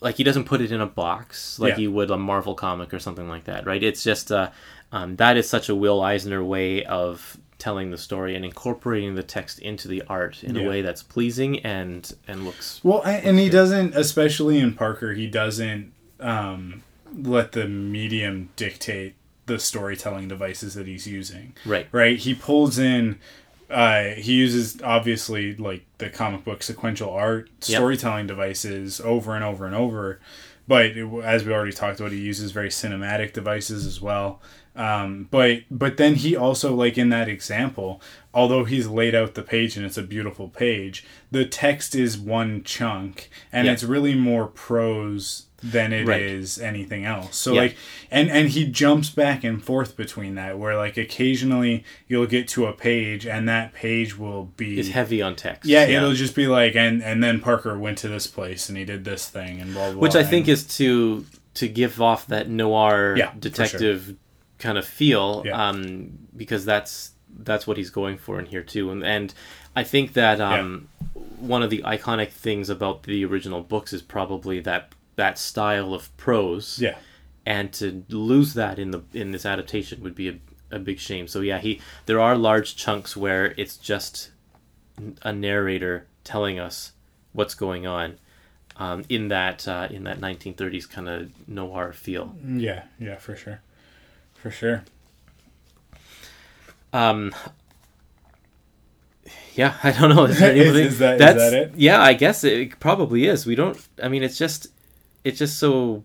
like 0.00 0.16
he 0.16 0.24
doesn't 0.24 0.44
put 0.44 0.60
it 0.60 0.72
in 0.72 0.80
a 0.80 0.86
box 0.86 1.58
like 1.58 1.70
Yeah. 1.72 1.76
he 1.76 1.88
would 1.88 2.10
a 2.10 2.16
Marvel 2.16 2.54
comic 2.54 2.92
or 2.94 2.98
something 2.98 3.28
like 3.28 3.44
that, 3.44 3.66
right? 3.66 3.82
It's 3.82 4.02
just 4.02 4.32
uh, 4.32 4.50
um, 4.92 5.16
that 5.16 5.36
is 5.36 5.48
such 5.48 5.68
a 5.68 5.74
Will 5.74 6.00
Eisner 6.02 6.42
way 6.42 6.84
of 6.84 7.36
telling 7.58 7.90
the 7.90 7.98
story 7.98 8.34
and 8.34 8.42
incorporating 8.44 9.14
the 9.14 9.22
text 9.22 9.58
into 9.58 9.86
the 9.86 10.02
art 10.08 10.42
in 10.42 10.54
Yeah. 10.56 10.62
a 10.64 10.68
way 10.68 10.80
that's 10.82 11.02
pleasing 11.02 11.58
and 11.60 12.10
and 12.26 12.44
looks 12.46 12.80
Well, 12.82 13.02
a- 13.04 13.08
and 13.26 13.38
he 13.38 13.50
doesn't, 13.50 13.94
especially 13.94 14.58
in 14.58 14.72
Parker, 14.74 15.12
he 15.12 15.26
doesn't 15.26 15.92
um, 16.20 16.82
let 17.14 17.52
the 17.52 17.66
medium 17.68 18.48
dictate 18.56 19.14
the 19.46 19.58
storytelling 19.58 20.28
devices 20.28 20.74
that 20.74 20.86
he's 20.86 21.06
using. 21.06 21.54
right. 21.66 21.88
Right? 21.92 22.16
He 22.18 22.34
pulls 22.34 22.78
in. 22.78 23.18
Uh, 23.70 24.14
he 24.16 24.32
uses 24.34 24.80
obviously 24.82 25.54
like 25.56 25.84
the 25.98 26.10
comic 26.10 26.44
book 26.44 26.62
sequential 26.62 27.10
art 27.10 27.48
Yep. 27.66 27.76
storytelling 27.78 28.26
devices 28.26 29.00
over 29.00 29.34
and 29.34 29.44
over 29.44 29.64
and 29.66 29.74
over, 29.74 30.20
but 30.66 30.86
it, 30.86 31.06
as 31.24 31.44
we 31.44 31.52
already 31.52 31.72
talked 31.72 32.00
about, 32.00 32.12
he 32.12 32.18
uses 32.18 32.50
very 32.52 32.68
cinematic 32.68 33.32
devices 33.32 33.86
as 33.86 34.00
well. 34.00 34.40
Um, 34.76 35.28
but 35.30 35.62
but 35.70 35.96
then 35.96 36.14
he 36.14 36.34
also 36.36 36.74
like 36.74 36.96
in 36.96 37.08
that 37.10 37.28
example, 37.28 38.00
although 38.32 38.64
he's 38.64 38.86
laid 38.86 39.14
out 39.14 39.34
the 39.34 39.42
page 39.42 39.76
and 39.76 39.84
it's 39.84 39.98
a 39.98 40.02
beautiful 40.02 40.48
page, 40.48 41.04
the 41.30 41.44
text 41.44 41.94
is 41.94 42.16
one 42.18 42.62
chunk 42.62 43.30
and 43.52 43.66
Yeah. 43.66 43.72
it's 43.72 43.82
really 43.84 44.14
more 44.14 44.46
prose 44.46 45.46
than 45.62 45.92
it 45.92 46.08
is 46.08 46.58
Right. 46.58 46.66
anything 46.68 47.04
else. 47.04 47.36
So 47.36 47.52
Yeah. 47.52 47.60
like 47.62 47.76
and 48.10 48.30
and 48.30 48.48
he 48.48 48.64
jumps 48.66 49.10
back 49.10 49.44
and 49.44 49.62
forth 49.62 49.96
between 49.96 50.34
that 50.36 50.58
where 50.58 50.76
like 50.76 50.96
occasionally 50.96 51.84
you'll 52.08 52.26
get 52.26 52.48
to 52.48 52.66
a 52.66 52.72
page 52.72 53.26
and 53.26 53.48
that 53.48 53.72
page 53.74 54.18
will 54.18 54.46
be 54.56 54.78
It's 54.80 54.88
heavy 54.88 55.20
on 55.20 55.36
text. 55.36 55.68
yeah, 55.68 55.84
it'll 55.84 56.14
just 56.14 56.34
be 56.34 56.46
like 56.46 56.74
and 56.76 57.02
and 57.02 57.22
then 57.22 57.40
Parker 57.40 57.78
went 57.78 57.98
to 57.98 58.08
this 58.08 58.26
place 58.26 58.68
and 58.68 58.78
he 58.78 58.84
did 58.84 59.04
this 59.04 59.28
thing 59.28 59.60
and 59.60 59.74
blah 59.74 59.90
blah 59.92 60.00
which. 60.00 60.14
I 60.14 60.22
think 60.22 60.44
and- 60.48 60.54
is 60.54 60.64
to 60.78 61.26
to 61.54 61.68
give 61.68 62.00
off 62.00 62.26
that 62.28 62.48
noir 62.48 63.14
Yeah, 63.18 63.26
for 63.26 63.32
sure. 63.32 63.40
detective 63.40 64.14
kind 64.58 64.78
of 64.78 64.86
feel, 64.86 65.42
Yeah. 65.44 65.68
um, 65.68 66.10
because 66.36 66.64
that's 66.64 67.10
that's 67.42 67.66
what 67.66 67.76
he's 67.76 67.90
going 67.90 68.18
for 68.18 68.38
in 68.38 68.46
here 68.46 68.62
too, 68.62 68.90
and 68.90 69.04
and 69.04 69.34
I 69.76 69.84
think 69.84 70.14
that 70.14 70.40
um, 70.40 70.88
one 71.38 71.62
of 71.62 71.70
the 71.70 71.82
iconic 71.86 72.30
things 72.30 72.68
about 72.70 73.04
the 73.04 73.24
original 73.24 73.62
books 73.62 73.92
is 73.92 74.02
probably 74.02 74.60
that 74.60 74.92
that 75.16 75.38
style 75.38 75.92
of 75.94 76.14
prose, 76.16 76.78
yeah. 76.80 76.96
and 77.46 77.72
to 77.74 78.04
lose 78.08 78.54
that 78.54 78.78
in 78.78 78.90
the 78.90 79.02
in 79.12 79.30
this 79.32 79.44
adaptation 79.44 80.02
would 80.02 80.14
be 80.14 80.28
a, 80.28 80.38
a 80.70 80.78
big 80.78 80.98
shame. 80.98 81.26
So 81.28 81.40
yeah, 81.40 81.58
he 81.58 81.80
there 82.06 82.20
are 82.20 82.36
large 82.36 82.76
chunks 82.76 83.16
where 83.16 83.54
it's 83.56 83.76
just 83.76 84.30
a 85.22 85.32
narrator 85.32 86.06
telling 86.24 86.58
us 86.58 86.92
what's 87.32 87.54
going 87.54 87.86
on 87.86 88.18
um, 88.76 89.04
in 89.08 89.28
that 89.28 89.66
uh, 89.68 89.88
in 89.90 90.04
that 90.04 90.20
1930s 90.20 90.88
kind 90.88 91.08
of 91.08 91.30
noir 91.48 91.92
feel. 91.92 92.34
Yeah, 92.46 92.84
yeah, 92.98 93.16
for 93.16 93.34
sure. 93.36 93.60
For 94.34 94.50
sure. 94.50 94.84
Um, 96.92 97.34
yeah, 99.54 99.76
I 99.82 99.92
don't 99.92 100.14
know. 100.14 100.24
Is, 100.24 100.40
Is- 100.42 100.76
is 100.76 100.98
that- 100.98 101.14
is 101.14 101.18
that's- 101.18 101.50
that 101.50 101.52
it? 101.54 101.72
Yeah, 101.76 102.00
I 102.02 102.14
guess 102.14 102.44
it 102.44 102.78
probably 102.80 103.26
is. 103.26 103.46
We 103.46 103.54
don't. 103.54 103.78
I 104.02 104.08
mean, 104.08 104.22
it's 104.22 104.38
just 104.38 104.68
it's 105.24 105.38
just 105.38 105.58
so 105.58 106.04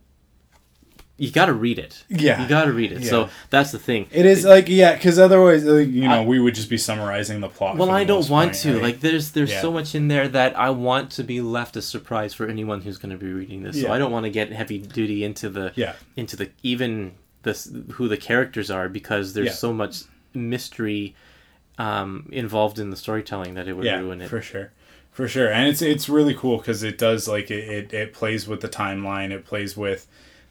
you 1.18 1.32
got 1.32 1.46
to 1.46 1.54
read 1.54 1.80
it. 1.80 2.04
Yeah. 2.10 2.42
you 2.42 2.50
got 2.50 2.66
to 2.66 2.74
read 2.74 2.92
it. 2.92 3.00
Yeah. 3.02 3.10
So 3.10 3.30
that's 3.50 3.72
the 3.72 3.80
thing. 3.80 4.08
It 4.12 4.26
is 4.26 4.44
like 4.44 4.68
yeah, 4.68 4.96
because 4.96 5.18
otherwise, 5.18 5.64
like, 5.64 5.88
you 5.88 6.02
know, 6.10 6.22
I- 6.22 6.26
we 6.26 6.40
would 6.40 6.54
just 6.56 6.70
be 6.70 6.78
summarizing 6.78 7.40
the 7.40 7.48
plot. 7.48 7.78
Well, 7.78 7.88
the 7.88 7.94
I 7.94 8.04
don't 8.04 8.30
want 8.30 8.50
point, 8.52 8.56
to. 8.64 8.74
right? 8.74 8.82
Like, 8.84 9.00
there's 9.00 9.32
there's 9.32 9.52
Yeah. 9.52 9.62
so 9.62 9.72
much 9.72 9.96
in 9.96 10.10
there 10.10 10.28
that 10.28 10.58
I 10.60 10.72
want 10.72 11.12
to 11.12 11.24
be 11.24 11.40
left 11.40 11.78
a 11.78 11.82
surprise 11.82 12.34
for 12.34 12.48
anyone 12.48 12.82
who's 12.82 12.98
going 12.98 13.12
to 13.18 13.18
be 13.18 13.32
reading 13.32 13.64
this. 13.64 13.82
So 13.82 13.92
I 13.94 13.98
don't 13.98 14.12
want 14.12 14.26
to 14.26 14.30
get 14.30 14.52
heavy 14.52 14.78
duty 14.80 15.24
into 15.24 15.50
the 15.50 15.72
Yeah. 15.76 15.94
into 16.18 16.36
the 16.36 16.50
even 16.64 17.14
this 17.44 17.72
who 17.94 18.10
the 18.10 18.18
characters 18.18 18.70
are 18.70 18.90
because 18.90 19.34
there's 19.34 19.48
Yeah. 19.48 19.54
so 19.54 19.72
much 19.72 20.02
mystery 20.34 21.16
um, 21.78 22.28
involved 22.32 22.80
in 22.80 22.90
the 22.90 22.96
storytelling 22.98 23.54
that 23.56 23.68
it 23.68 23.74
would 23.74 23.86
yeah, 23.86 24.00
ruin 24.00 24.22
it. 24.22 24.30
for 24.30 24.42
sure, 24.42 24.72
for 25.16 25.28
sure. 25.28 25.52
And 25.52 25.68
it's 25.68 25.82
it's 25.82 26.08
really 26.08 26.36
cool 26.36 26.58
because 26.58 26.84
it 26.84 27.00
does 27.00 27.28
like 27.28 27.50
it, 27.50 27.68
it 27.68 27.94
it 27.94 28.14
plays 28.14 28.48
with 28.48 28.62
the 28.62 28.70
timeline. 28.70 29.32
It 29.32 29.46
plays 29.46 29.76
with 29.76 30.06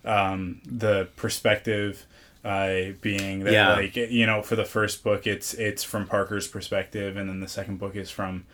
um, 0.05 0.61
the 0.67 1.09
perspective. 1.17 2.07
Uh, 2.45 2.93
being 3.01 3.45
that 3.45 3.53
Yeah. 3.55 3.73
like 3.73 3.97
you 3.97 4.27
know 4.27 4.43
for 4.43 4.55
the 4.55 4.67
first 4.67 5.03
book 5.03 5.27
it's 5.27 5.55
it's 5.55 5.83
from 5.83 6.07
Parker's 6.07 6.47
perspective 6.47 7.17
and 7.17 7.27
then 7.27 7.41
the 7.41 7.49
second 7.49 7.79
book 7.79 7.97
is 7.97 8.11
from 8.11 8.45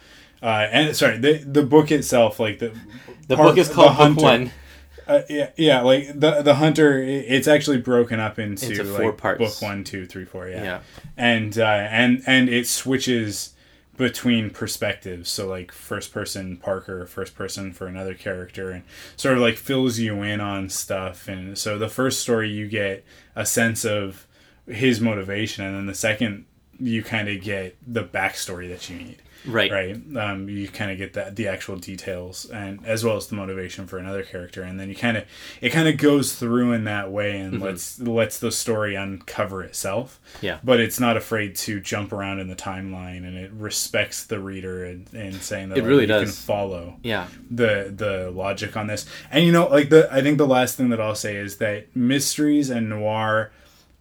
uh, 0.40 0.68
and 0.70 0.94
sorry 0.94 1.18
the 1.18 1.38
the 1.38 1.64
book 1.64 1.90
itself 1.90 2.38
like 2.38 2.61
the 2.61 2.73
The 3.27 3.35
Park- 3.35 3.49
book 3.49 3.59
is 3.59 3.68
called 3.68 3.88
Book 3.88 3.96
Hunter- 3.96 4.23
One. 4.23 4.51
Uh, 5.09 5.23
yeah, 5.29 5.51
yeah, 5.57 5.81
like 5.81 6.07
the 6.20 6.40
the 6.42 6.55
hunter. 6.55 7.03
It's 7.03 7.49
actually 7.49 7.79
broken 7.79 8.20
up 8.20 8.38
into, 8.38 8.70
Into 8.70 8.85
like 8.85 9.01
four 9.03 9.12
parts. 9.12 9.38
book 9.40 9.61
one, 9.68 9.83
two, 9.83 10.07
three, 10.07 10.25
four. 10.25 10.46
Yeah, 10.49 10.62
Yeah. 10.62 10.81
and 11.16 11.59
uh, 11.59 11.64
and 11.90 12.23
and 12.29 12.49
it 12.49 12.68
switches 12.68 13.55
between 14.01 14.49
perspectives. 14.49 15.29
So 15.29 15.47
like 15.47 15.71
first 15.71 16.11
person 16.11 16.57
Parker, 16.57 17.05
first 17.05 17.35
person 17.35 17.71
for 17.71 17.87
another 17.87 18.15
character, 18.15 18.71
and 18.71 18.83
sort 19.15 19.37
of 19.37 19.43
like 19.43 19.59
fills 19.59 19.99
you 19.99 20.23
in 20.23 20.41
on 20.41 20.71
stuff. 20.71 21.29
And 21.29 21.59
so 21.59 21.79
the 21.79 21.91
first 21.91 22.21
story 22.21 22.51
you 22.51 22.67
get 22.67 23.05
a 23.37 23.45
sense 23.45 23.85
of 23.85 24.27
his 24.67 25.03
motivation, 25.03 25.67
and 25.67 25.77
then 25.77 25.87
the 25.87 25.95
second 25.95 26.47
you 26.79 27.03
kind 27.03 27.29
of 27.29 27.43
get 27.43 27.77
the 27.87 28.03
backstory 28.03 28.71
that 28.71 28.89
you 28.89 28.97
need 28.97 29.21
Right. 29.46 29.70
right 29.70 29.96
um, 30.16 30.48
you 30.48 30.68
kind 30.68 30.90
of 30.90 30.98
get 30.98 31.14
that 31.14 31.37
the 31.37 31.48
actual 31.48 31.76
details 31.76 32.44
and 32.50 32.85
as 32.87 33.05
well 33.05 33.16
as 33.16 33.26
the 33.29 33.37
motivation 33.37 33.87
for 33.87 33.96
another 33.98 34.22
character 34.22 34.62
and 34.62 34.79
then 34.79 34.88
you 34.88 34.94
kind 34.94 35.16
of 35.16 35.24
it 35.61 35.70
kind 35.70 35.88
of 35.88 35.96
goes 35.96 36.35
through 36.35 36.72
in 36.72 36.85
that 36.85 37.11
way 37.11 37.38
and 37.40 37.55
Mm-hmm. 37.55 37.62
lets 37.62 37.98
lets 38.00 38.38
the 38.38 38.53
story 38.53 38.94
uncover 38.94 39.62
itself 39.62 40.20
Yeah. 40.42 40.59
but 40.62 40.79
it's 40.81 41.00
not 41.00 41.16
afraid 41.16 41.55
to 41.57 41.81
jump 41.81 42.12
around 42.12 42.38
in 42.40 42.48
the 42.48 42.55
timeline 42.57 43.26
and 43.26 43.37
it 43.37 43.50
respects 43.53 44.24
the 44.24 44.38
reader 44.40 44.85
and, 44.85 45.07
and 45.14 45.35
saying 45.37 45.70
that 45.70 45.79
It 45.79 45.83
like, 45.83 45.88
really 45.88 46.03
you 46.03 46.09
can 46.09 46.24
does. 46.24 46.38
follow 46.38 46.96
Yeah. 47.03 47.29
the 47.50 47.92
the 47.96 48.31
logic 48.31 48.76
on 48.76 48.87
this. 48.88 49.07
And 49.31 49.44
you 49.46 49.53
know, 49.53 49.66
like 49.68 49.88
the 49.88 50.09
I 50.12 50.20
think 50.22 50.38
the 50.38 50.46
last 50.46 50.76
thing 50.76 50.90
that 50.90 51.00
I'll 51.00 51.14
say 51.14 51.37
is 51.37 51.57
that 51.59 51.94
mysteries 51.96 52.68
and 52.70 52.88
noir 52.88 53.50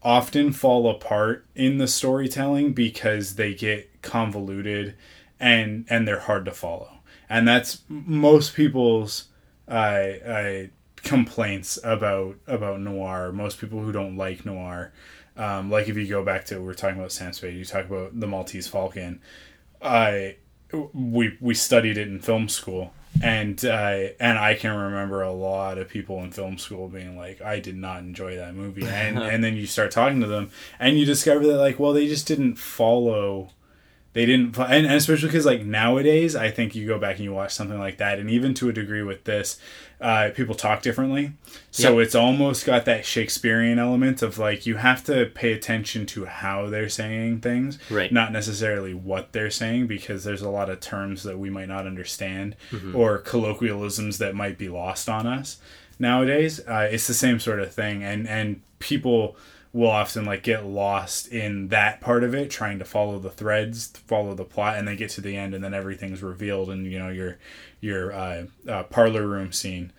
often 0.01 0.51
fall 0.53 0.89
apart 0.89 1.45
in 1.55 1.77
the 1.77 1.87
storytelling 1.87 2.73
because 2.73 3.35
they 3.35 3.53
get 3.53 3.89
convoluted 4.01 4.95
and 5.39 5.85
and 5.89 6.07
they're 6.07 6.19
hard 6.19 6.45
to 6.45 6.51
follow. 6.51 6.99
And 7.29 7.47
that's 7.47 7.83
most 7.87 8.55
people's 8.55 9.25
uh, 9.67 9.71
uh, 9.71 10.63
complaints 10.97 11.79
about 11.83 12.37
about 12.47 12.81
noir. 12.81 13.31
Most 13.31 13.59
people 13.59 13.81
who 13.81 13.91
don't 13.91 14.17
like 14.17 14.45
noir, 14.45 14.91
um, 15.37 15.69
like 15.69 15.87
if 15.87 15.95
you 15.95 16.07
go 16.07 16.23
back 16.23 16.45
to 16.45 16.59
we're 16.59 16.73
talking 16.73 16.97
about 16.97 17.11
Sam 17.11 17.33
Spade, 17.33 17.55
you 17.55 17.65
talk 17.65 17.85
about 17.85 18.19
the 18.19 18.27
Maltese 18.27 18.67
Falcon. 18.67 19.21
I 19.81 20.37
we 20.93 21.37
we 21.39 21.53
studied 21.53 21.97
it 21.97 22.07
in 22.07 22.19
film 22.19 22.49
school, 22.49 22.93
and 23.21 23.63
uh, 23.63 24.09
and 24.19 24.37
I 24.37 24.55
can 24.55 24.75
remember 24.75 25.21
a 25.21 25.31
lot 25.31 25.77
of 25.77 25.87
people 25.87 26.21
in 26.23 26.31
film 26.31 26.57
school 26.57 26.87
being 26.87 27.17
like, 27.17 27.41
I 27.41 27.59
did 27.59 27.75
not 27.75 27.99
enjoy 27.99 28.35
that 28.35 28.55
movie, 28.55 28.85
and 28.85 29.17
and 29.19 29.43
then 29.43 29.55
you 29.55 29.67
start 29.67 29.91
talking 29.91 30.21
to 30.21 30.27
them, 30.27 30.51
and 30.79 30.97
you 30.97 31.05
discover 31.05 31.45
that 31.47 31.57
like, 31.57 31.79
well, 31.79 31.93
they 31.93 32.07
just 32.07 32.27
didn't 32.27 32.55
follow 32.55 33.51
they 34.13 34.25
didn't 34.25 34.57
and, 34.57 34.85
and 34.87 34.93
especially 34.95 35.27
because 35.27 35.45
like 35.45 35.63
nowadays 35.63 36.35
i 36.35 36.49
think 36.49 36.73
you 36.75 36.87
go 36.87 36.97
back 36.97 37.15
and 37.17 37.23
you 37.25 37.33
watch 37.33 37.53
something 37.53 37.77
like 37.77 37.97
that 37.97 38.17
and 38.19 38.29
even 38.29 38.53
to 38.55 38.67
a 38.69 38.73
degree 38.73 39.03
with 39.03 39.23
this 39.25 39.59
uh, 40.01 40.29
people 40.33 40.55
talk 40.55 40.81
differently 40.81 41.33
so 41.71 41.97
Yep. 41.97 42.05
it's 42.05 42.15
almost 42.15 42.65
got 42.65 42.85
that 42.85 43.05
shakespearean 43.05 43.77
element 43.79 44.21
of 44.21 44.37
like 44.37 44.65
you 44.65 44.77
have 44.77 45.03
to 45.05 45.25
pay 45.35 45.51
attention 45.51 46.05
to 46.07 46.23
how 46.25 46.69
they're 46.69 46.87
saying 46.89 47.41
things 47.41 47.77
Right. 47.89 48.11
not 48.11 48.31
necessarily 48.31 48.93
what 48.93 49.33
they're 49.33 49.49
saying 49.51 49.87
because 49.87 50.23
there's 50.23 50.41
a 50.41 50.49
lot 50.49 50.69
of 50.69 50.79
terms 50.79 51.23
that 51.23 51.37
we 51.37 51.49
might 51.49 51.67
not 51.67 51.85
understand 51.85 52.55
Mm-hmm. 52.71 52.95
or 52.95 53.17
colloquialisms 53.19 54.17
that 54.19 54.35
might 54.35 54.57
be 54.57 54.69
lost 54.69 55.09
on 55.09 55.27
us 55.27 55.57
nowadays 55.99 56.59
uh, 56.67 56.87
it's 56.91 57.07
the 57.07 57.13
same 57.13 57.39
sort 57.39 57.59
of 57.59 57.71
thing 57.73 58.03
and 58.03 58.27
and 58.27 58.61
people 58.79 59.35
will 59.71 59.89
often 59.89 60.25
like 60.25 60.41
get 60.41 60.65
lost 60.65 61.27
in 61.27 61.67
that 61.67 62.01
part 62.01 62.23
of 62.23 62.33
it 62.33 62.49
trying 62.49 62.79
to 62.79 62.85
follow 62.85 63.19
the 63.19 63.29
threads 63.29 63.87
follow 64.07 64.33
the 64.33 64.43
plot 64.43 64.75
and 64.77 64.87
they 64.87 64.95
get 64.95 65.11
to 65.11 65.21
the 65.21 65.37
end 65.37 65.53
and 65.53 65.63
then 65.63 65.73
everything's 65.75 66.23
revealed 66.23 66.69
and 66.71 66.87
you 66.91 66.97
know 66.97 67.09
your 67.09 67.37
your 67.79 68.11
uh, 68.11 68.45
uh, 68.67 68.83
parlor 68.83 69.27
room 69.27 69.51
scene. 69.51 69.91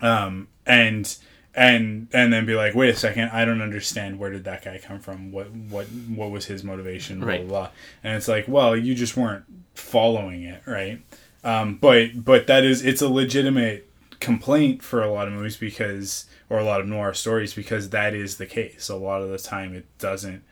Um 0.00 0.48
and 0.66 1.16
and 1.54 2.08
and 2.12 2.32
then 2.32 2.46
be 2.46 2.54
like 2.56 2.74
wait 2.74 2.90
a 2.90 2.96
second 2.96 3.30
i 3.30 3.44
don't 3.44 3.62
understand. 3.62 4.18
Where 4.18 4.30
did 4.30 4.44
that 4.44 4.64
guy 4.64 4.78
come 4.82 4.98
from? 4.98 5.30
What 5.30 5.50
what 5.52 5.86
what 6.08 6.30
was 6.30 6.46
his 6.46 6.64
motivation? 6.64 7.20
Blah, 7.20 7.28
Right. 7.28 7.46
blah 7.48 7.60
blah. 7.60 7.70
And 8.02 8.16
it's 8.16 8.28
like 8.28 8.48
well 8.48 8.76
you 8.76 8.94
just 8.94 9.16
weren't 9.16 9.44
following 9.74 10.42
it 10.42 10.62
right? 10.66 11.00
Um 11.44 11.76
but 11.76 12.24
but 12.24 12.48
that 12.48 12.64
is 12.64 12.84
it's 12.84 13.02
a 13.02 13.08
legitimate 13.08 13.88
complaint 14.20 14.82
for 14.82 15.02
a 15.02 15.12
lot 15.12 15.28
of 15.28 15.34
movies 15.34 15.56
because 15.56 16.26
or 16.50 16.58
a 16.58 16.64
lot 16.64 16.80
of 16.80 16.86
noir 16.86 17.14
stories 17.14 17.54
because 17.54 17.90
that 17.90 18.14
is 18.14 18.36
the 18.36 18.46
case. 18.46 18.88
A 18.88 18.96
lot 18.96 19.22
of 19.22 19.30
the 19.30 19.38
time 19.38 19.74
it 19.74 19.86
doesn't 19.98 20.42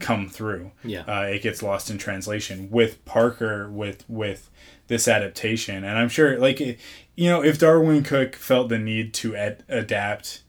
come 0.00 0.28
through. 0.28 0.72
Yeah. 0.82 1.02
uh, 1.02 1.22
it 1.22 1.42
gets 1.42 1.62
lost 1.62 1.88
in 1.90 1.98
translation. 1.98 2.68
With 2.70 3.04
parker 3.04 3.70
with 3.70 4.04
with 4.08 4.50
this 4.86 5.08
adaptation 5.08 5.82
and 5.82 5.96
i'm 5.98 6.10
sure 6.10 6.38
like 6.38 6.60
it- 6.60 6.78
you 7.16 7.26
know 7.30 7.42
if 7.42 7.58
darwyn 7.58 8.04
cooke 8.04 8.34
felt 8.34 8.68
the 8.68 8.78
need 8.78 9.14
to 9.14 9.34
ad- 9.34 9.64
adapt 9.66 10.42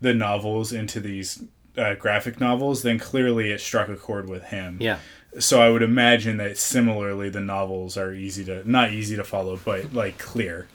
the 0.00 0.14
novels 0.14 0.72
into 0.72 0.98
these 0.98 1.44
uh, 1.76 1.94
graphic 1.96 2.40
novels 2.40 2.82
then 2.82 2.98
clearly 2.98 3.50
it 3.50 3.60
struck 3.60 3.90
a 3.90 3.96
chord 3.96 4.30
with 4.30 4.44
him. 4.44 4.78
Yeah. 4.80 4.96
so 5.38 5.60
i 5.60 5.68
would 5.68 5.82
imagine 5.82 6.38
that 6.38 6.56
similarly 6.56 7.28
the 7.28 7.40
novels 7.40 7.98
are 7.98 8.14
easy 8.14 8.46
to 8.46 8.68
not 8.68 8.92
easy 8.92 9.14
to 9.16 9.24
follow 9.24 9.58
but 9.62 9.92
like 9.92 10.16
clear 10.18 10.68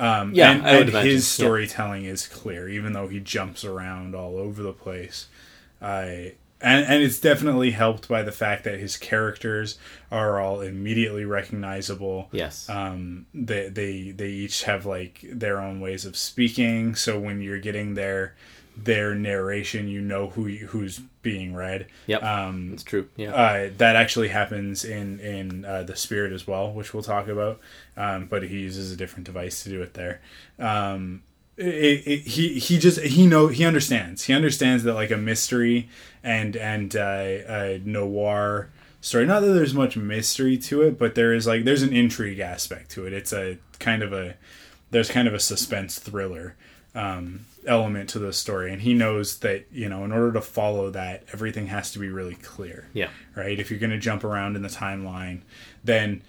um, 0.00 0.34
Yeah, 0.34 0.52
and, 0.52 0.66
and 0.66 0.88
imagine, 0.88 1.10
his 1.10 1.38
yeah. 1.38 1.44
storytelling 1.44 2.04
is 2.04 2.26
clear 2.26 2.68
even 2.68 2.92
though 2.92 3.08
he 3.08 3.20
jumps 3.20 3.64
around 3.64 4.14
all 4.14 4.38
over 4.38 4.62
the 4.62 4.72
place 4.72 5.28
I 5.80 6.34
and 6.60 6.84
and 6.84 7.02
it's 7.02 7.18
definitely 7.20 7.70
helped 7.70 8.08
by 8.08 8.22
the 8.22 8.32
fact 8.32 8.64
that 8.64 8.78
his 8.78 8.96
characters 8.96 9.78
are 10.10 10.38
all 10.38 10.60
immediately 10.60 11.24
recognizable. 11.24 12.28
Yes. 12.32 12.68
Um, 12.68 13.26
they 13.32 13.68
they 13.68 14.10
they 14.10 14.28
each 14.28 14.64
have 14.64 14.84
like 14.84 15.24
their 15.24 15.58
own 15.60 15.80
ways 15.80 16.04
of 16.04 16.16
speaking. 16.16 16.94
So 16.94 17.18
when 17.18 17.40
you're 17.40 17.60
getting 17.60 17.94
their 17.94 18.34
their 18.76 19.14
narration, 19.14 19.88
you 19.88 20.00
know 20.00 20.28
who 20.30 20.46
you- 20.46 20.66
who's 20.68 21.00
being 21.22 21.54
read. 21.54 21.86
yep. 22.06 22.22
Um, 22.22 22.70
That's 22.70 22.82
true. 22.82 23.08
Yeah. 23.16 23.34
uh, 23.34 23.70
that 23.78 23.94
actually 23.96 24.28
happens 24.28 24.84
in 24.84 25.20
in 25.20 25.64
uh, 25.64 25.82
the 25.82 25.96
spirit 25.96 26.32
as 26.32 26.46
well, 26.46 26.72
which 26.72 26.94
we'll 26.94 27.02
talk 27.02 27.28
about. 27.28 27.60
Um, 27.96 28.26
but 28.26 28.44
he 28.44 28.60
uses 28.60 28.90
a 28.92 28.96
different 28.96 29.26
device 29.26 29.62
to 29.64 29.68
do 29.68 29.82
it 29.82 29.94
there. 29.94 30.20
Um, 30.58 31.22
it, 31.56 32.06
it, 32.06 32.20
he 32.26 32.58
he 32.58 32.78
just 32.78 33.00
he 33.00 33.26
know 33.26 33.48
he 33.48 33.64
understands 33.66 34.24
he 34.24 34.32
understands 34.32 34.82
that 34.84 34.94
like 34.94 35.10
a 35.10 35.16
mystery 35.18 35.88
and 36.24 36.56
and 36.56 36.96
uh, 36.96 37.24
a 37.48 37.82
noir 37.84 38.70
story. 39.02 39.26
Not 39.26 39.40
that 39.40 39.52
there's 39.52 39.74
much 39.74 39.94
mystery 39.96 40.56
to 40.58 40.80
it, 40.82 40.98
but 40.98 41.14
there 41.14 41.34
is 41.34 41.46
like 41.46 41.64
there's 41.64 41.82
an 41.82 41.92
intrigue 41.92 42.38
aspect 42.38 42.90
to 42.92 43.06
it. 43.06 43.12
It's 43.12 43.32
a 43.32 43.58
kind 43.78 44.02
of 44.02 44.12
a 44.14 44.36
there's 44.90 45.10
kind 45.10 45.28
of 45.28 45.34
a 45.34 45.38
suspense 45.40 45.98
thriller 45.98 46.56
um, 46.94 47.46
element 47.66 48.08
to 48.10 48.18
the 48.18 48.32
story, 48.32 48.72
and 48.72 48.82
he 48.82 48.94
knows 48.94 49.38
that 49.38 49.66
you 49.72 49.88
know 49.88 50.04
in 50.04 50.12
order 50.12 50.32
to 50.32 50.40
follow 50.40 50.90
that, 50.90 51.24
everything 51.32 51.66
has 51.66 51.92
to 51.92 51.98
be 51.98 52.08
really 52.08 52.34
clear 52.36 52.88
yeah. 52.92 53.08
right? 53.34 53.58
If 53.58 53.70
you're 53.70 53.80
going 53.80 53.90
to 53.90 53.98
jump 53.98 54.24
around 54.24 54.56
in 54.56 54.62
the 54.62 54.68
timeline, 54.68 55.42
then 55.84 56.22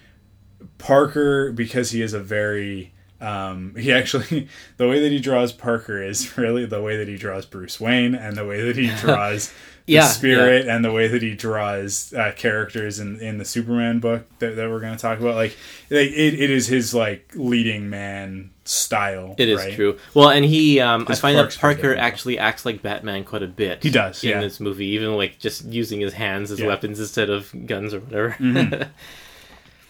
Parker, 0.77 1.51
because 1.51 1.91
he 1.91 2.01
is 2.01 2.13
a 2.13 2.19
very 2.19 2.93
um, 3.21 3.75
he 3.77 3.91
actually 3.93 4.47
the 4.77 4.87
way 4.87 4.99
that 5.01 5.11
he 5.11 5.19
draws 5.19 5.51
Parker 5.51 6.01
is 6.01 6.37
really 6.37 6.65
the 6.65 6.81
way 6.81 6.97
that 6.97 7.07
he 7.07 7.17
draws 7.17 7.45
Bruce 7.45 7.79
Wayne 7.79 8.15
and 8.15 8.35
the 8.35 8.45
way 8.45 8.61
that 8.61 8.75
he 8.75 8.87
draws 8.99 9.53
the 9.85 9.93
Yeah, 9.93 10.07
spirit 10.07 10.67
and 10.67 10.83
the 10.85 10.91
way 10.91 11.07
that 11.07 11.21
he 11.21 11.33
draws 11.35 12.13
uh, 12.13 12.33
characters 12.35 12.99
in 12.99 13.19
in 13.19 13.37
the 13.37 13.45
Superman 13.45 13.99
book 13.99 14.27
that, 14.39 14.55
that 14.55 14.69
we're 14.69 14.79
going 14.79 14.95
to 14.95 15.01
talk 15.01 15.19
about. 15.19 15.35
Like, 15.35 15.55
it, 15.89 16.13
it 16.39 16.49
is 16.51 16.67
his 16.67 16.93
like 16.93 17.31
leading 17.35 17.89
man 17.89 18.51
style. 18.63 19.35
It 19.37 19.49
is 19.49 19.57
right? 19.59 19.73
true. 19.73 19.97
Well, 20.13 20.29
and 20.29 20.45
he, 20.45 20.79
um, 20.79 21.05
I 21.09 21.15
find 21.15 21.35
that 21.37 21.57
Parker 21.59 21.95
actually 21.95 22.37
acts 22.37 22.65
like 22.65 22.81
Batman 22.81 23.23
quite 23.23 23.43
a 23.43 23.47
bit. 23.47 23.81
He 23.83 23.89
does, 23.89 24.23
in 24.23 24.29
yeah. 24.29 24.39
this 24.41 24.59
movie, 24.59 24.85
even 24.87 25.15
like 25.15 25.39
just 25.39 25.65
using 25.65 25.99
his 25.99 26.13
hands 26.13 26.51
as 26.51 26.59
Yeah. 26.59 26.67
weapons 26.67 26.99
instead 26.99 27.29
of 27.29 27.51
guns 27.65 27.93
or 27.93 27.99
whatever. 28.01 28.35
Mm-hmm. 28.39 28.83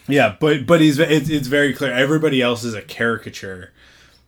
Yeah, 0.07 0.35
but 0.39 0.65
but 0.65 0.81
he's 0.81 0.99
it's, 0.99 1.29
it's 1.29 1.47
very 1.47 1.73
clear. 1.73 1.91
Everybody 1.93 2.41
else 2.41 2.63
is 2.63 2.73
a 2.73 2.81
caricature, 2.81 3.71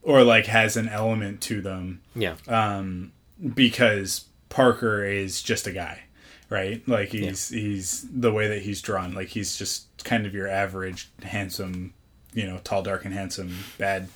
or 0.01 0.23
like 0.23 0.45
has 0.45 0.77
an 0.77 0.87
element 0.89 1.41
to 1.41 1.61
them 1.61 2.01
yeah, 2.15 2.35
um, 2.47 3.11
because 3.53 4.25
Parker 4.49 5.03
is 5.03 5.41
just 5.41 5.65
a 5.67 5.71
guy, 5.71 6.03
right? 6.49 6.87
Like 6.87 7.09
he's 7.09 7.49
he's 7.49 8.05
the 8.11 8.31
way 8.31 8.47
that 8.47 8.61
he's 8.61 8.81
drawn. 8.81 9.13
Like 9.13 9.29
he's 9.29 9.57
just 9.57 9.87
kind 10.03 10.25
of 10.25 10.33
your 10.33 10.47
average 10.47 11.09
handsome, 11.23 11.93
you 12.33 12.45
know, 12.45 12.59
tall, 12.63 12.83
dark, 12.83 13.03
and 13.05 13.13
handsome 13.13 13.55
bad 13.77 14.07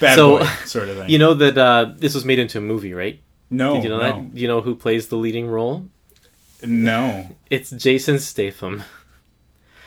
bad 0.00 0.16
So, 0.16 0.38
boy 0.38 0.44
sort 0.64 0.88
of 0.88 0.96
thing. 0.98 1.10
you 1.10 1.18
know 1.18 1.34
that 1.34 1.56
uh, 1.58 1.92
this 1.96 2.14
was 2.14 2.24
made 2.24 2.38
into 2.38 2.58
a 2.58 2.60
movie, 2.62 2.92
right? 2.94 3.20
no, 3.48 3.74
Did 3.76 3.84
you 3.84 3.90
know 3.90 3.98
no, 3.98 4.02
that? 4.22 4.36
You 4.38 4.48
know 4.48 4.60
who 4.60 4.74
plays 4.74 5.08
the 5.08 5.16
leading 5.16 5.46
role? 5.48 5.86
no, 6.64 7.36
It's 7.50 7.70
Jason 7.70 8.18
Statham. 8.18 8.82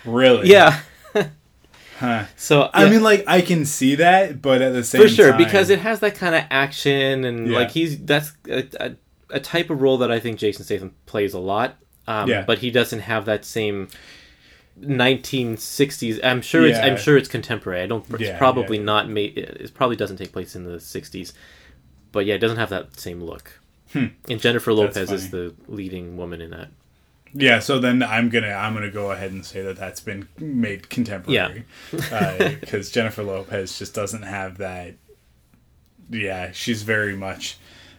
really, 0.06 0.50
Yeah. 0.50 0.80
Huh. 1.14 2.26
So 2.38 2.70
I 2.74 2.90
mean, 2.90 3.04
like 3.04 3.26
I 3.28 3.42
can 3.42 3.66
see 3.66 3.96
that, 3.96 4.42
but 4.42 4.62
at 4.62 4.72
the 4.72 4.84
same 4.86 5.02
for 5.02 5.10
sure 5.10 5.30
time, 5.32 5.38
because 5.38 5.70
it 5.70 5.80
has 5.80 6.00
that 6.00 6.16
kind 6.16 6.34
of 6.34 6.44
action 6.50 7.26
and 7.26 7.48
Yeah. 7.50 7.58
like 7.58 7.72
he's 7.72 8.00
that's 8.00 8.32
a, 8.48 8.64
a, 8.80 8.96
a 9.32 9.40
type 9.42 9.70
of 9.70 9.82
role 9.82 9.98
that 9.98 10.10
I 10.10 10.20
think 10.20 10.40
Jason 10.40 10.64
Statham 10.64 10.96
plays 11.06 11.34
a 11.34 11.40
lot. 11.40 11.76
Um, 12.08 12.30
Yeah. 12.30 12.44
But 12.44 12.60
he 12.60 12.72
doesn't 12.72 13.02
have 13.02 13.26
that 13.26 13.44
same 13.44 13.90
1960s. 14.80 16.20
I'm 16.24 16.42
sure 16.42 16.66
it's 16.66 16.80
I'm 16.80 16.98
sure 16.98 17.18
it's 17.18 17.28
contemporary. 17.28 17.82
I 17.82 17.86
don't. 17.88 18.06
It's 18.12 18.22
Yeah, 18.22 18.38
probably 18.38 18.78
yeah. 18.78 18.84
not 18.84 19.10
made. 19.10 19.38
It 19.38 19.74
probably 19.74 19.96
doesn't 19.96 20.18
take 20.18 20.32
place 20.32 20.56
in 20.56 20.64
the 20.64 20.78
60s. 20.78 21.34
But 22.12 22.26
yeah, 22.26 22.36
it 22.36 22.40
doesn't 22.40 22.58
have 22.58 22.70
that 22.70 23.00
same 23.00 23.22
look. 23.22 23.60
And 23.94 24.14
Jennifer 24.40 24.72
Hmm. 24.72 24.78
Lopez 24.78 25.12
is 25.12 25.32
the 25.32 25.54
leading 25.68 26.16
woman 26.16 26.42
in 26.42 26.52
that. 26.52 26.70
Yeah, 27.34 27.60
so 27.60 27.80
then 27.80 28.02
I'm 28.02 28.30
gonna 28.30 28.52
I'm 28.52 28.74
gonna 28.74 28.92
go 28.92 29.12
ahead 29.12 29.32
and 29.32 29.46
say 29.46 29.62
that 29.62 29.78
that's 29.78 30.00
been 30.00 30.28
made 30.40 30.90
contemporary, 30.90 31.66
because 31.92 32.92
Jennifer 32.92 33.24
Lopez 33.24 33.78
just 33.78 33.94
doesn't 33.94 34.24
have 34.24 34.58
that. 34.58 34.96
Yeah, 36.10 36.52
she's 36.52 36.82
very 36.84 37.16
much 37.16 37.58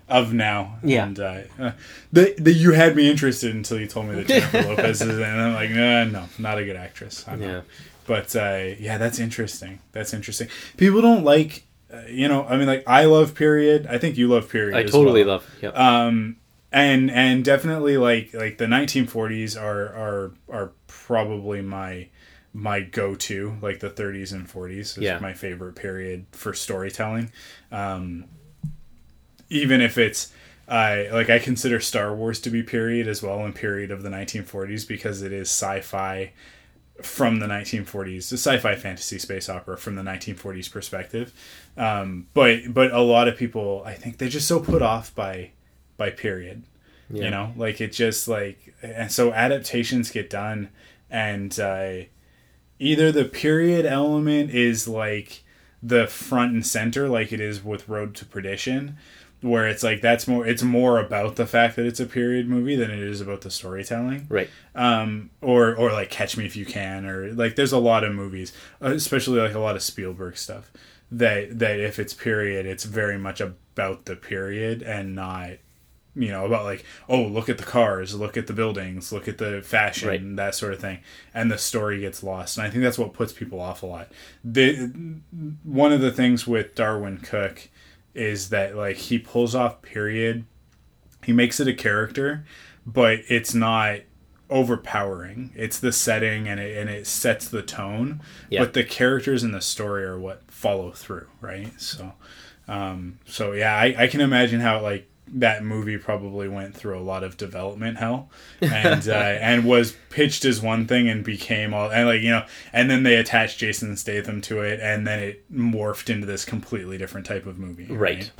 of 0.08 0.32
now. 0.32 0.78
Yeah. 0.82 1.06
and 1.06 1.20
uh, 1.20 1.40
uh, 1.58 1.72
the, 2.12 2.34
the 2.38 2.52
you 2.52 2.72
had 2.72 2.96
me 2.96 3.08
interested 3.08 3.54
until 3.54 3.78
you 3.78 3.86
told 3.86 4.06
me 4.06 4.16
that 4.16 4.26
Jennifer 4.26 4.62
Lopez 4.68 5.00
is, 5.00 5.18
and 5.18 5.24
I'm 5.24 5.54
like, 5.54 5.70
no, 5.70 6.04
no, 6.04 6.24
not 6.38 6.58
a 6.58 6.64
good 6.64 6.76
actress. 6.76 7.24
I 7.28 7.36
know. 7.36 7.46
Yeah. 7.46 7.60
But 8.06 8.34
uh, 8.34 8.74
yeah, 8.78 8.98
that's 8.98 9.20
interesting. 9.20 9.78
That's 9.92 10.12
interesting. 10.12 10.48
People 10.76 11.00
don't 11.00 11.22
like, 11.24 11.64
uh, 11.92 12.02
you 12.08 12.26
know, 12.26 12.44
I 12.44 12.56
mean, 12.56 12.66
like 12.66 12.82
I 12.86 13.04
love 13.04 13.34
period. 13.36 13.86
I 13.88 13.98
think 13.98 14.18
you 14.18 14.26
love 14.28 14.48
period. 14.48 14.76
I 14.76 14.82
totally 14.82 15.22
well 15.24 15.34
love. 15.34 15.50
Yep. 15.62 15.76
um 15.78 16.36
and 16.72 17.10
and 17.10 17.44
definitely 17.44 17.96
like 17.96 18.32
like 18.34 18.58
the 18.58 18.66
1940s 18.66 19.60
are 19.60 19.86
are 19.88 20.32
are 20.48 20.72
probably 20.86 21.60
my 21.62 22.08
my 22.52 22.80
go-to 22.80 23.56
like 23.62 23.80
the 23.80 23.90
30s 23.90 24.32
and 24.32 24.48
40s 24.48 24.80
is 24.80 24.98
Yeah. 24.98 25.18
my 25.20 25.32
favorite 25.32 25.74
period 25.76 26.26
for 26.32 26.52
storytelling 26.52 27.30
um 27.70 28.24
even 29.48 29.80
if 29.80 29.98
it's 29.98 30.32
I 30.68 31.08
like 31.12 31.28
I 31.28 31.40
consider 31.40 31.80
Star 31.80 32.14
Wars 32.14 32.38
to 32.42 32.50
be 32.50 32.62
period 32.62 33.08
as 33.08 33.22
well 33.22 33.44
and 33.44 33.52
period 33.54 33.90
of 33.90 34.02
the 34.04 34.08
1940s 34.08 34.86
because 34.86 35.20
it 35.22 35.32
is 35.32 35.48
sci-fi 35.48 36.32
from 37.02 37.40
the 37.40 37.46
1940s, 37.46 38.30
a 38.30 38.36
sci-fi 38.36 38.76
fantasy 38.76 39.18
space 39.18 39.48
opera 39.48 39.76
from 39.76 39.96
the 39.96 40.02
1940s 40.02 40.70
perspective. 40.70 41.32
Um, 41.76 42.28
but 42.34 42.72
but 42.72 42.92
a 42.92 43.00
lot 43.00 43.26
of 43.26 43.36
people, 43.36 43.82
I 43.84 43.94
think, 43.94 44.18
they're 44.18 44.28
just 44.28 44.46
so 44.46 44.60
put 44.60 44.80
off 44.80 45.12
by 45.12 45.50
by 46.00 46.10
period. 46.10 46.64
Yeah. 47.12 47.24
You 47.24 47.30
know, 47.30 47.52
like 47.56 47.80
it 47.80 47.92
just 47.92 48.26
like 48.28 48.74
and 48.82 49.10
so 49.12 49.32
adaptations 49.32 50.10
get 50.10 50.30
done, 50.30 50.68
and 51.10 51.58
uh, 51.60 51.92
either 52.78 53.12
the 53.12 53.24
period 53.24 53.84
element 53.86 54.50
is 54.50 54.88
like 54.88 55.42
the 55.82 56.06
front 56.06 56.52
and 56.52 56.66
center, 56.66 57.08
like 57.08 57.32
it 57.32 57.40
is 57.40 57.64
with 57.64 57.88
Road 57.88 58.14
to 58.16 58.24
Perdition, 58.24 58.96
where 59.40 59.66
it's 59.66 59.82
like 59.82 60.00
that's 60.02 60.28
more 60.28 60.46
it's 60.46 60.62
more 60.62 61.00
about 61.00 61.34
the 61.36 61.46
fact 61.46 61.74
that 61.76 61.84
it's 61.86 61.98
a 62.00 62.06
period 62.06 62.48
movie 62.48 62.76
than 62.76 62.90
it 62.90 63.00
is 63.00 63.20
about 63.20 63.40
the 63.40 63.50
storytelling 63.50 64.26
Right. 64.28 64.48
um, 64.74 65.30
or 65.40 65.74
or 65.74 65.90
like 65.92 66.10
Catch 66.10 66.36
Me 66.36 66.44
If 66.46 66.54
You 66.56 66.64
Can, 66.66 67.06
or 67.06 67.32
like 67.32 67.56
there's 67.56 67.72
a 67.72 67.78
lot 67.78 68.04
of 68.04 68.14
movies, 68.14 68.52
especially 68.80 69.40
like 69.40 69.54
a 69.54 69.58
lot 69.58 69.74
of 69.76 69.82
Spielberg 69.82 70.36
stuff 70.36 70.70
that 71.10 71.58
that 71.58 71.80
if 71.80 71.98
it's 71.98 72.14
period, 72.14 72.66
it's 72.66 72.84
very 72.84 73.18
much 73.18 73.40
about 73.40 74.04
the 74.04 74.14
period 74.14 74.80
and 74.82 75.14
not 75.16 75.50
you 76.20 76.28
know 76.30 76.44
about 76.46 76.64
like 76.64 76.84
oh 77.08 77.22
look 77.22 77.48
at 77.48 77.58
the 77.58 77.64
cars, 77.64 78.14
look 78.14 78.36
at 78.36 78.46
the 78.46 78.52
buildings, 78.52 79.12
look 79.12 79.26
at 79.26 79.38
the 79.38 79.62
fashion, 79.62 80.08
Right. 80.08 80.36
that 80.36 80.54
sort 80.54 80.72
of 80.72 80.80
thing, 80.80 80.98
and 81.34 81.50
the 81.50 81.58
story 81.58 82.00
gets 82.00 82.22
lost, 82.22 82.56
and 82.58 82.66
I 82.66 82.70
think 82.70 82.82
that's 82.84 82.98
what 82.98 83.12
puts 83.12 83.32
people 83.32 83.60
off 83.60 83.82
a 83.82 83.86
lot. 83.86 84.08
The 84.44 84.92
one 85.64 85.92
of 85.92 86.00
the 86.00 86.12
things 86.12 86.46
with 86.46 86.74
Darwyn 86.74 87.18
Cooke 87.22 87.68
is 88.14 88.48
that 88.50 88.76
like 88.76 88.96
he 88.96 89.18
pulls 89.18 89.54
off 89.54 89.82
period 89.82 90.44
he 91.24 91.32
makes 91.32 91.60
it 91.60 91.68
a 91.68 91.74
character, 91.74 92.46
but 92.86 93.18
it's 93.28 93.52
not 93.54 93.98
overpowering. 94.48 95.50
It's 95.54 95.78
the 95.78 95.92
setting 95.92 96.48
and 96.48 96.60
it 96.60 96.76
and 96.76 96.88
it 96.90 97.06
sets 97.06 97.48
the 97.48 97.62
tone. 97.62 98.20
Yeah. 98.48 98.60
But 98.60 98.72
the 98.74 98.84
characters 98.84 99.42
in 99.44 99.52
the 99.52 99.60
story 99.60 100.04
are 100.04 100.18
what 100.18 100.42
follow 100.50 100.90
through, 100.92 101.26
right? 101.40 101.78
So 101.80 102.12
um 102.68 103.18
so 103.26 103.52
yeah, 103.52 103.74
I, 103.74 103.94
I 103.98 104.06
can 104.06 104.20
imagine 104.20 104.60
how 104.60 104.80
like 104.80 105.08
that 105.32 105.62
movie 105.62 105.96
probably 105.96 106.48
went 106.48 106.74
through 106.74 106.98
a 106.98 107.00
lot 107.00 107.22
of 107.22 107.36
development 107.36 107.98
hell 107.98 108.28
and 108.60 109.08
uh, 109.08 109.12
and 109.40 109.64
was 109.64 109.96
pitched 110.10 110.44
as 110.44 110.60
one 110.60 110.86
thing 110.86 111.08
and 111.08 111.24
became 111.24 111.72
all 111.72 111.90
and 111.90 112.08
like 112.08 112.20
you 112.20 112.30
know 112.30 112.44
and 112.72 112.90
then 112.90 113.02
they 113.04 113.14
attached 113.16 113.58
Jason 113.58 113.96
Statham 113.96 114.40
to 114.42 114.60
it 114.62 114.80
and 114.80 115.06
then 115.06 115.20
it 115.20 115.44
morphed 115.52 116.10
into 116.10 116.26
this 116.26 116.44
completely 116.44 116.98
different 116.98 117.26
type 117.26 117.46
of 117.46 117.58
movie 117.58 117.86
Right. 117.86 118.30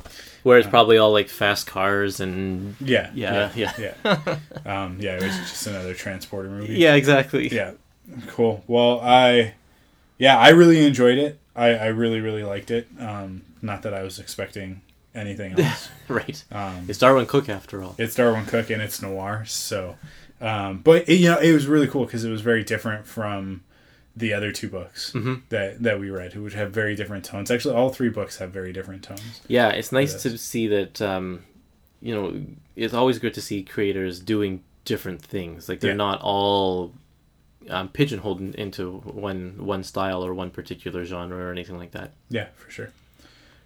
Where 0.43 0.57
it's 0.57 0.67
probably 0.67 0.97
all 0.97 1.11
like 1.11 1.29
fast 1.29 1.67
cars 1.67 2.19
and 2.19 2.75
yeah. 2.81 3.11
Yeah, 3.13 3.51
yeah. 3.55 3.73
Yeah. 3.77 4.37
Um, 4.65 4.97
yeah 4.99 5.15
it 5.15 5.23
was 5.23 5.37
just 5.37 5.67
another 5.67 5.93
transporter 5.93 6.49
movie. 6.49 6.73
Yeah, 6.75 6.95
exactly. 6.95 7.47
yeah. 7.53 7.71
Cool. 8.27 8.63
Well 8.67 8.99
i 9.01 9.53
yeah 10.17 10.37
i 10.37 10.49
really 10.49 10.85
enjoyed 10.85 11.17
it. 11.17 11.39
I 11.55 11.69
i 11.75 11.85
really 11.87 12.19
really 12.19 12.43
liked 12.43 12.69
it. 12.71 12.87
Um 12.99 13.43
not 13.61 13.83
that 13.83 13.93
i 13.93 14.01
was 14.03 14.17
expecting 14.19 14.81
anything 15.13 15.53
else 15.59 15.89
Right. 16.07 16.43
um 16.51 16.85
It's 16.87 16.99
Darwyn 16.99 17.25
Cooke 17.25 17.49
after 17.49 17.83
all. 17.83 17.95
it's 17.97 18.15
darwyn 18.15 18.45
cooke 18.45 18.69
and 18.69 18.81
it's 18.81 19.01
noir 19.01 19.43
so 19.45 19.95
um 20.39 20.79
but 20.79 21.07
it, 21.09 21.15
you 21.15 21.29
know 21.29 21.37
it 21.37 21.51
was 21.53 21.67
really 21.67 21.87
cool 21.87 22.05
because 22.05 22.23
it 22.23 22.29
was 22.31 22.41
very 22.41 22.63
different 22.63 23.05
from 23.05 23.61
the 24.15 24.33
other 24.33 24.51
two 24.51 24.69
books 24.69 25.11
Mm-hmm. 25.13 25.35
that 25.49 25.81
that 25.83 25.99
we 25.99 26.09
read 26.09 26.35
which 26.35 26.53
have 26.53 26.71
very 26.71 26.95
different 26.95 27.23
tones 27.25 27.49
actually 27.51 27.75
all 27.75 27.89
three 27.89 28.09
books 28.09 28.37
have 28.37 28.51
very 28.51 28.71
different 28.73 29.03
tones 29.03 29.41
Yeah, 29.47 29.69
it's 29.69 29.91
nice 29.91 30.21
to 30.23 30.37
see 30.37 30.67
that. 30.67 31.01
Um, 31.01 31.43
you 32.03 32.15
know, 32.15 32.41
it's 32.75 32.93
always 32.95 33.19
good 33.19 33.33
to 33.35 33.41
see 33.41 33.61
creators 33.63 34.19
doing 34.19 34.63
different 34.85 35.21
things. 35.21 35.69
Like 35.69 35.79
they're 35.81 35.91
Yeah. 35.91 35.97
not 35.97 36.19
all 36.21 36.93
um, 37.69 37.89
pigeonholed 37.89 38.41
into 38.55 38.93
one 39.29 39.55
one 39.59 39.83
style 39.83 40.25
or 40.25 40.33
one 40.33 40.49
particular 40.49 41.05
genre 41.05 41.37
or 41.37 41.51
anything 41.51 41.77
like 41.77 41.91
that. 41.91 42.11
yeah 42.29 42.47
for 42.55 42.71
sure 42.71 42.89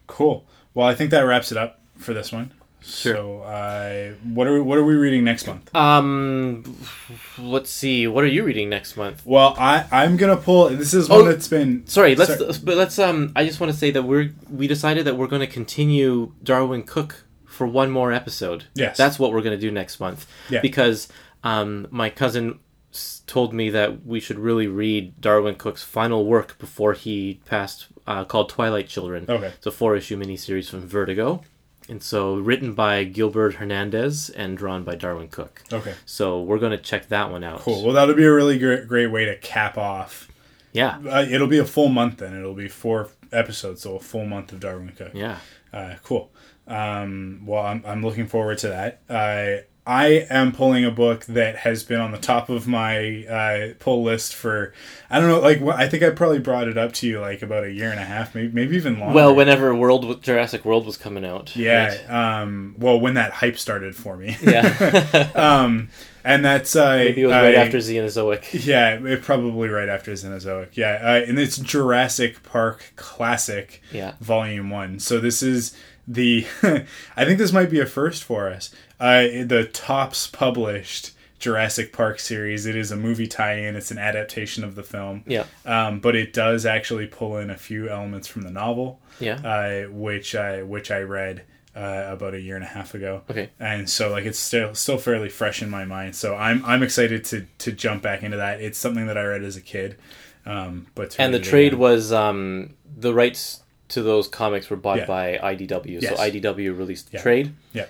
cool 0.08 0.46
well 0.76 0.86
i 0.86 0.94
think 0.94 1.10
that 1.10 1.22
wraps 1.22 1.52
it 1.52 1.58
up 1.58 1.80
for 1.98 2.14
this 2.14 2.32
one 2.32 2.52
Sure. 2.88 3.16
so 3.16 3.42
uh 3.42 4.12
what 4.36 4.46
are 4.46 4.54
we, 4.54 4.62
what 4.62 4.78
are 4.78 4.84
we 4.84 4.94
reading 4.94 5.24
next 5.24 5.48
month 5.48 5.76
Um, 5.76 6.78
let's 7.40 7.72
see. 7.72 8.06
What 8.08 8.24
are 8.24 8.28
you 8.28 8.44
reading 8.44 8.70
next 8.70 8.96
month? 8.96 9.24
Well, 9.26 9.56
I 9.58 9.86
I'm 9.92 10.18
gonna 10.18 10.38
pull. 10.38 10.70
This 10.70 10.94
is 10.94 11.10
Oh, 11.10 11.22
one 11.24 11.30
that's 11.32 11.48
been 11.48 11.88
Sorry, 11.88 12.16
let's 12.16 12.38
Sorry. 12.38 12.54
but 12.64 12.78
let's 12.78 13.00
um. 13.00 13.32
I 13.36 13.44
just 13.44 13.60
want 13.60 13.72
to 13.74 13.78
say 13.78 13.90
that 13.90 14.04
we're 14.04 14.34
we 14.52 14.68
decided 14.68 15.06
that 15.08 15.16
we're 15.18 15.26
going 15.28 15.40
to 15.42 15.48
continue 15.48 16.34
Darwyn 16.44 16.86
Cooke 16.86 17.24
for 17.48 17.66
one 17.66 17.90
more 17.90 18.12
episode. 18.12 18.66
Yes. 18.76 18.98
that's 18.98 19.18
what 19.18 19.32
we're 19.32 19.42
going 19.42 19.58
to 19.60 19.62
do 19.68 19.72
next 19.72 20.00
month. 20.00 20.28
Yeah. 20.52 20.62
because 20.62 21.08
um, 21.44 21.88
my 21.90 22.10
cousin 22.12 22.60
told 23.28 23.54
me 23.54 23.70
that 23.70 24.06
we 24.06 24.20
should 24.20 24.40
really 24.40 24.68
read 24.68 25.20
Darwyn 25.22 25.56
Cooke's 25.56 25.84
final 25.84 26.26
work 26.26 26.58
before 26.60 26.94
he 26.94 27.40
passed, 27.46 27.88
uh, 28.08 28.24
called 28.26 28.50
Twilight 28.50 28.88
Children. 28.88 29.26
Okay. 29.30 29.48
it's 29.48 29.66
a 29.66 29.72
four 29.72 29.96
issue 29.96 30.18
miniseries 30.18 30.70
from 30.70 30.82
Vertigo, 30.88 31.42
and 31.90 32.02
so 32.02 32.36
written 32.38 32.74
by 32.74 33.04
Gilbert 33.04 33.56
Hernandez 33.56 34.30
and 34.30 34.58
drawn 34.58 34.84
by 34.84 34.96
Darwyn 34.96 35.30
Cooke. 35.30 35.64
okay. 35.72 35.94
So 36.06 36.42
we're 36.42 36.58
going 36.60 36.72
to 36.72 36.78
check 36.78 37.08
that 37.10 37.32
one 37.32 37.44
out. 37.44 37.60
Cool. 37.60 37.84
Well, 37.84 37.94
that'll 37.94 38.16
be 38.16 38.26
a 38.26 38.34
really 38.34 38.58
great 38.58 38.88
great 38.88 39.08
way 39.08 39.26
to 39.26 39.36
cap 39.38 39.78
off. 39.78 40.32
Yeah. 40.74 40.98
Uh, 41.08 41.26
it'll 41.30 41.48
be 41.48 41.60
a 41.60 41.66
full 41.66 41.90
month 41.90 42.18
then. 42.18 42.36
It'll 42.36 42.54
be 42.54 42.68
four 42.68 43.10
episodes, 43.32 43.82
so 43.82 43.96
a 43.96 44.00
full 44.00 44.26
month 44.26 44.52
of 44.52 44.60
Darwyn 44.60 44.96
Cooke. 44.96 45.12
Yeah. 45.14 45.38
Uh, 45.72 45.96
cool. 46.04 46.32
Um, 46.68 47.44
well, 47.46 47.66
I'm 47.66 47.84
I'm 47.86 48.02
looking 48.04 48.28
forward 48.28 48.58
to 48.60 48.70
that. 48.70 49.02
Uh, 49.10 49.64
I 49.88 50.26
am 50.32 50.52
pulling 50.52 50.84
a 50.84 50.90
book 50.92 51.26
that 51.26 51.58
has 51.58 51.84
been 51.84 52.00
on 52.02 52.12
the 52.12 52.18
top 52.18 52.50
of 52.50 52.68
my 52.68 53.24
uh, 53.26 53.74
pull 53.78 54.04
list 54.04 54.34
for 54.34 54.74
I 55.10 55.20
don't 55.20 55.30
know 55.30 55.40
like 55.40 55.62
I 55.62 55.88
think 55.88 56.02
I 56.02 56.10
probably 56.10 56.40
brought 56.40 56.68
it 56.68 56.78
up 56.78 56.92
to 56.94 57.08
you 57.08 57.20
like 57.22 57.42
about 57.44 57.64
a 57.64 57.72
year 57.72 57.92
and 57.92 58.00
a 58.00 58.04
half 58.06 58.34
maybe 58.34 58.52
maybe 58.52 58.76
even 58.76 59.00
longer. 59.00 59.14
Well, 59.14 59.36
whenever 59.36 59.76
World 59.76 60.24
Jurassic 60.24 60.66
World 60.66 60.86
was 60.86 60.98
coming 60.98 61.24
out. 61.26 61.56
yeah 61.56 61.88
right? 62.08 62.42
um 62.42 62.76
well 62.80 63.00
when 63.00 63.14
that 63.14 63.32
hype 63.34 63.58
started 63.60 63.96
for 63.96 64.18
me 64.18 64.36
Yeah. 64.42 65.30
um 65.36 65.90
and 66.26 66.44
that's 66.44 66.76
uh 66.76 66.98
Maybe 66.98 67.22
it 67.22 67.26
was 67.28 67.34
right 67.34 67.56
after 67.56 67.78
Xenozoic. 67.78 68.66
Yeah, 68.66 68.96
it 69.02 69.22
probably 69.22 69.70
right 69.70 69.88
after 69.88 70.12
Xenozoic. 70.12 70.76
Yeah, 70.76 71.00
uh, 71.02 71.26
and 71.30 71.40
it's 71.40 71.58
Jurassic 71.58 72.44
Park 72.44 72.92
Classic, 72.98 73.82
Yeah. 73.94 74.16
Volume 74.20 74.70
One. 74.70 75.00
So 75.00 75.20
this 75.20 75.42
is 75.42 75.78
the, 76.08 76.46
I 77.16 77.26
think 77.26 77.38
this 77.40 77.54
might 77.54 77.70
be 77.72 77.80
a 77.80 77.86
first 77.86 78.24
for 78.24 78.50
us. 78.50 78.74
Uh, 79.00 79.22
the 79.46 79.70
Topps 79.74 80.28
published 80.28 81.12
Jurassic 81.40 81.92
Park 81.94 82.20
series. 82.20 82.66
It 82.66 82.76
is 82.76 82.92
a 82.92 82.96
movie 82.96 83.28
tie-in. 83.28 83.76
It's 83.76 83.92
an 83.92 83.98
adaptation 83.98 84.64
of 84.64 84.76
the 84.76 84.84
film. 84.84 85.24
Yeah. 85.28 85.46
Um, 85.66 86.00
but 86.00 86.16
it 86.16 86.32
does 86.34 86.66
actually 86.66 87.08
pull 87.08 87.38
in 87.38 87.50
a 87.50 87.58
few 87.58 87.90
elements 87.90 88.28
from 88.28 88.44
the 88.44 88.52
novel, 88.52 89.00
Yeah. 89.20 89.36
uh, 89.44 89.90
which 89.92 90.34
I 90.36 90.64
which 90.64 90.92
I 90.92 91.00
read 91.02 91.44
uh, 91.76 92.06
about 92.08 92.34
a 92.34 92.40
year 92.40 92.56
and 92.56 92.64
a 92.64 92.68
half 92.68 92.94
ago 92.94 93.22
Okay. 93.30 93.50
and 93.60 93.90
so 93.90 94.10
like 94.10 94.24
it's 94.26 94.40
still 94.40 94.74
still 94.74 94.98
fairly 94.98 95.30
fresh 95.30 95.62
in 95.62 95.70
my 95.70 95.84
mind. 95.86 96.16
So 96.16 96.36
I'm 96.36 96.64
I'm 96.66 96.82
excited 96.84 97.24
to 97.26 97.46
to 97.60 97.72
jump 97.72 98.02
back 98.02 98.24
into 98.24 98.38
that. 98.38 98.62
It's 98.62 98.78
something 98.78 99.08
that 99.08 99.18
I 99.18 99.24
read 99.26 99.44
as 99.44 99.58
a 99.58 99.62
kid, 99.62 99.98
um, 100.46 100.88
but 100.96 101.16
And 101.20 101.34
the 101.34 101.40
trade 101.40 101.68
again- 101.74 101.80
was 101.80 102.14
um, 102.14 102.76
the 102.98 103.14
rights 103.14 103.62
to 103.90 104.02
those 104.02 104.28
comics 104.28 104.70
were 104.70 104.78
bought 104.78 105.00
Yeah. 105.00 105.06
by 105.06 105.38
IDW. 105.44 106.02
Yes. 106.02 106.16
So 106.18 106.24
IDW 106.24 106.76
released 106.78 107.12
the 107.12 107.18
Yeah. 107.18 107.22
trade. 107.24 107.54
yeah 107.74 107.86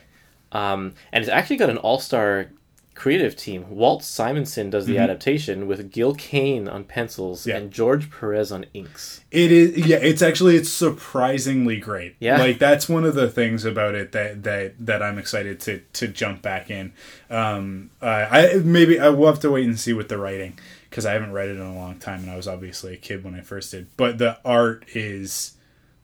Um, 0.52 0.93
and 1.13 1.21
it's 1.24 1.32
actually 1.32 1.58
got 1.58 1.69
an 1.69 1.78
all 1.78 2.00
star 2.00 2.48
creative 2.95 3.36
team. 3.36 3.69
Walt 3.69 4.03
Simonson 4.03 4.69
does 4.69 4.86
the 4.86 4.97
adaptation 4.97 5.67
with 5.67 5.91
Gil 5.91 6.15
Kane 6.15 6.67
on 6.67 6.86
pencils 6.86 7.41
Mm-hmm. 7.41 7.49
Yeah. 7.49 7.58
and 7.58 7.71
George 7.71 8.10
Perez 8.10 8.51
on 8.51 8.65
inks. 8.73 9.21
it 9.31 9.51
is 9.51 9.86
yeah 9.86 9.97
it's 9.97 10.21
actually 10.21 10.55
it's 10.55 10.69
surprisingly 10.71 11.77
great. 11.77 12.15
Yeah. 12.19 12.38
like 12.38 12.58
that's 12.58 12.88
one 12.89 13.03
of 13.05 13.13
the 13.15 13.29
things 13.29 13.65
about 13.65 13.95
it 13.95 14.12
that 14.13 14.43
that 14.43 14.73
that 14.86 15.03
I'm 15.03 15.17
excited 15.17 15.60
to 15.62 15.79
to 15.93 16.08
jump 16.08 16.41
back 16.41 16.71
in. 16.71 16.93
Um, 17.29 17.91
uh, 18.01 18.27
I 18.31 18.62
maybe 18.63 18.99
I 18.99 19.10
will 19.10 19.27
have 19.27 19.39
to 19.41 19.51
wait 19.51 19.65
and 19.65 19.79
see 19.79 19.93
with 19.93 20.08
the 20.10 20.17
writing 20.17 20.58
because 20.89 21.05
I 21.05 21.12
haven't 21.13 21.34
read 21.34 21.49
it 21.49 21.58
in 21.58 21.62
a 21.62 21.75
long 21.75 21.99
time, 21.99 22.21
and 22.21 22.29
I 22.31 22.38
was 22.38 22.47
obviously 22.47 22.93
a 22.93 22.97
kid 22.97 23.23
when 23.25 23.36
I 23.36 23.41
first 23.41 23.71
did. 23.71 23.88
But 23.97 24.17
the 24.17 24.38
art 24.45 24.86
is 24.93 25.58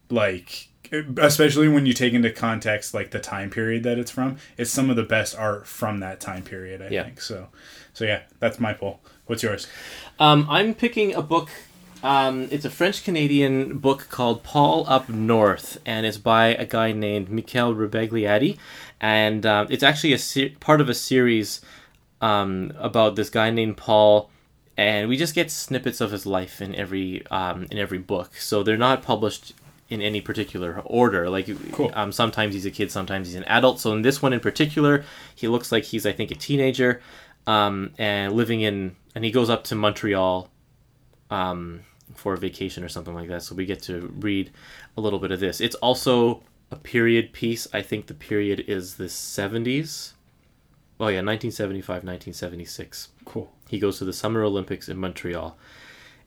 like 0.09 0.67
especially 1.17 1.67
when 1.69 1.85
you 1.85 1.93
take 1.93 2.13
into 2.13 2.29
context 2.29 2.93
like 2.93 3.11
the 3.11 3.19
time 3.19 3.49
period 3.49 3.83
that 3.83 3.97
it's 3.97 4.11
from 4.11 4.37
it's 4.57 4.69
some 4.71 4.89
of 4.89 4.95
the 4.95 5.03
best 5.03 5.37
art 5.37 5.65
from 5.65 5.99
that 5.99 6.19
time 6.19 6.43
period 6.43 6.81
i 6.81 6.89
Yeah. 6.89 7.03
think 7.03 7.21
so 7.21 7.47
so 7.93 8.03
yeah 8.05 8.21
that's 8.39 8.59
my 8.59 8.73
poll 8.73 8.99
what's 9.27 9.43
yours 9.43 9.67
Um, 10.19 10.45
I'm 10.49 10.73
picking 10.75 11.15
a 11.15 11.21
book. 11.21 11.49
Um, 12.03 12.47
it's 12.51 12.65
a 12.65 12.69
French 12.69 13.03
Canadian 13.03 13.77
book 13.79 14.07
called 14.09 14.43
Paul 14.43 14.85
Up 14.87 15.07
North, 15.09 15.79
and 15.85 16.05
it's 16.05 16.17
by 16.19 16.47
a 16.47 16.65
guy 16.65 16.91
named 16.91 17.29
Michael 17.31 17.73
Rabagliati. 17.75 18.57
And 18.99 19.45
um, 19.47 19.67
it's 19.69 19.81
actually 19.83 20.13
a 20.13 20.17
se- 20.19 20.57
part 20.59 20.79
of 20.81 20.89
a 20.89 20.93
series 20.93 21.61
um, 22.21 22.73
about 22.77 23.15
this 23.15 23.29
guy 23.31 23.49
named 23.51 23.77
Paul. 23.77 24.29
And 24.77 25.09
we 25.09 25.17
just 25.17 25.33
get 25.35 25.49
snippets 25.51 26.01
of 26.01 26.11
his 26.11 26.25
life 26.25 26.61
in 26.61 26.73
every 26.75 27.25
um, 27.31 27.65
in 27.71 27.77
every 27.79 27.99
book. 27.99 28.35
So 28.35 28.61
they're 28.63 28.77
not 28.77 29.01
published 29.03 29.53
in 29.91 30.01
any 30.01 30.21
particular 30.21 30.81
order. 30.85 31.29
Like 31.29 31.47
Cool. 31.73 31.91
um, 31.93 32.11
sometimes 32.11 32.53
he's 32.55 32.65
a 32.65 32.71
kid, 32.71 32.89
sometimes 32.89 33.27
he's 33.27 33.35
an 33.35 33.43
adult. 33.43 33.79
So 33.79 33.91
in 33.93 34.01
this 34.01 34.21
one 34.21 34.33
in 34.33 34.39
particular, 34.39 35.03
he 35.35 35.47
looks 35.47 35.71
like 35.71 35.83
he's 35.83 36.05
I 36.05 36.13
think 36.13 36.31
a 36.31 36.35
teenager, 36.35 37.01
um, 37.45 37.91
and 37.99 38.33
living 38.33 38.61
in 38.61 38.95
and 39.13 39.23
he 39.23 39.29
goes 39.31 39.49
up 39.49 39.63
to 39.65 39.75
Montreal 39.75 40.49
um, 41.29 41.81
for 42.15 42.33
a 42.33 42.37
vacation 42.37 42.83
or 42.83 42.89
something 42.89 43.13
like 43.13 43.27
that. 43.27 43.43
So 43.43 43.53
we 43.53 43.65
get 43.65 43.81
to 43.83 44.11
read 44.19 44.51
a 44.97 45.01
little 45.01 45.19
bit 45.19 45.31
of 45.31 45.39
this. 45.39 45.59
It's 45.61 45.75
also 45.75 46.41
a 46.71 46.77
period 46.77 47.33
piece. 47.33 47.67
I 47.73 47.81
think 47.81 48.07
the 48.07 48.13
period 48.13 48.61
is 48.67 48.95
the 48.95 49.05
70s. 49.05 50.13
Oh, 50.99 51.07
yeah, 51.07 51.17
1975, 51.23 51.87
1976. 52.03 53.09
Cool. 53.25 53.51
He 53.69 53.79
goes 53.79 53.97
to 53.97 54.05
the 54.05 54.13
Summer 54.13 54.43
Olympics 54.43 54.87
in 54.87 54.97
Montreal. 54.97 55.57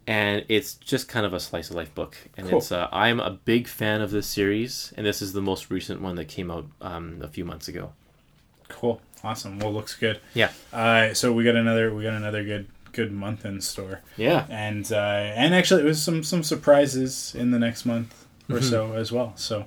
And 0.06 0.44
it's 0.48 0.74
just 0.74 1.08
kind 1.08 1.24
of 1.24 1.32
a 1.32 1.40
slice 1.40 1.70
of 1.70 1.76
life 1.76 1.94
book. 1.94 2.16
And 2.36 2.48
Cool. 2.48 2.58
it's 2.58 2.70
uh, 2.70 2.88
I'm 2.92 3.20
a 3.20 3.30
big 3.30 3.66
fan 3.68 4.00
of 4.02 4.10
this 4.10 4.26
series. 4.26 4.92
And 4.96 5.06
this 5.06 5.22
is 5.22 5.32
the 5.32 5.40
most 5.40 5.70
recent 5.70 6.00
one 6.02 6.16
that 6.16 6.26
came 6.28 6.50
out 6.50 6.66
um, 6.82 7.20
a 7.22 7.28
few 7.28 7.44
months 7.44 7.68
ago. 7.68 7.92
Cool. 8.68 9.00
Awesome. 9.22 9.58
Well, 9.58 9.72
looks 9.72 9.94
good. 9.96 10.20
Yeah. 10.34 10.50
Uh, 10.72 11.14
so 11.14 11.32
we 11.32 11.44
got 11.44 11.56
another 11.56 11.94
we 11.94 12.02
got 12.02 12.12
another 12.14 12.44
good 12.44 12.66
good 12.92 13.10
month 13.12 13.44
in 13.44 13.60
store, 13.60 14.02
Yeah. 14.16 14.46
and 14.50 14.90
uh, 14.92 14.96
and 15.34 15.54
actually 15.54 15.82
it 15.82 15.86
was 15.86 16.02
some 16.02 16.22
some 16.22 16.42
surprises 16.42 17.34
in 17.34 17.50
the 17.50 17.58
next 17.58 17.84
month 17.86 18.26
or 18.50 18.56
Mm-hmm. 18.56 18.68
so 18.70 18.92
as 18.92 19.10
well. 19.10 19.32
So 19.36 19.64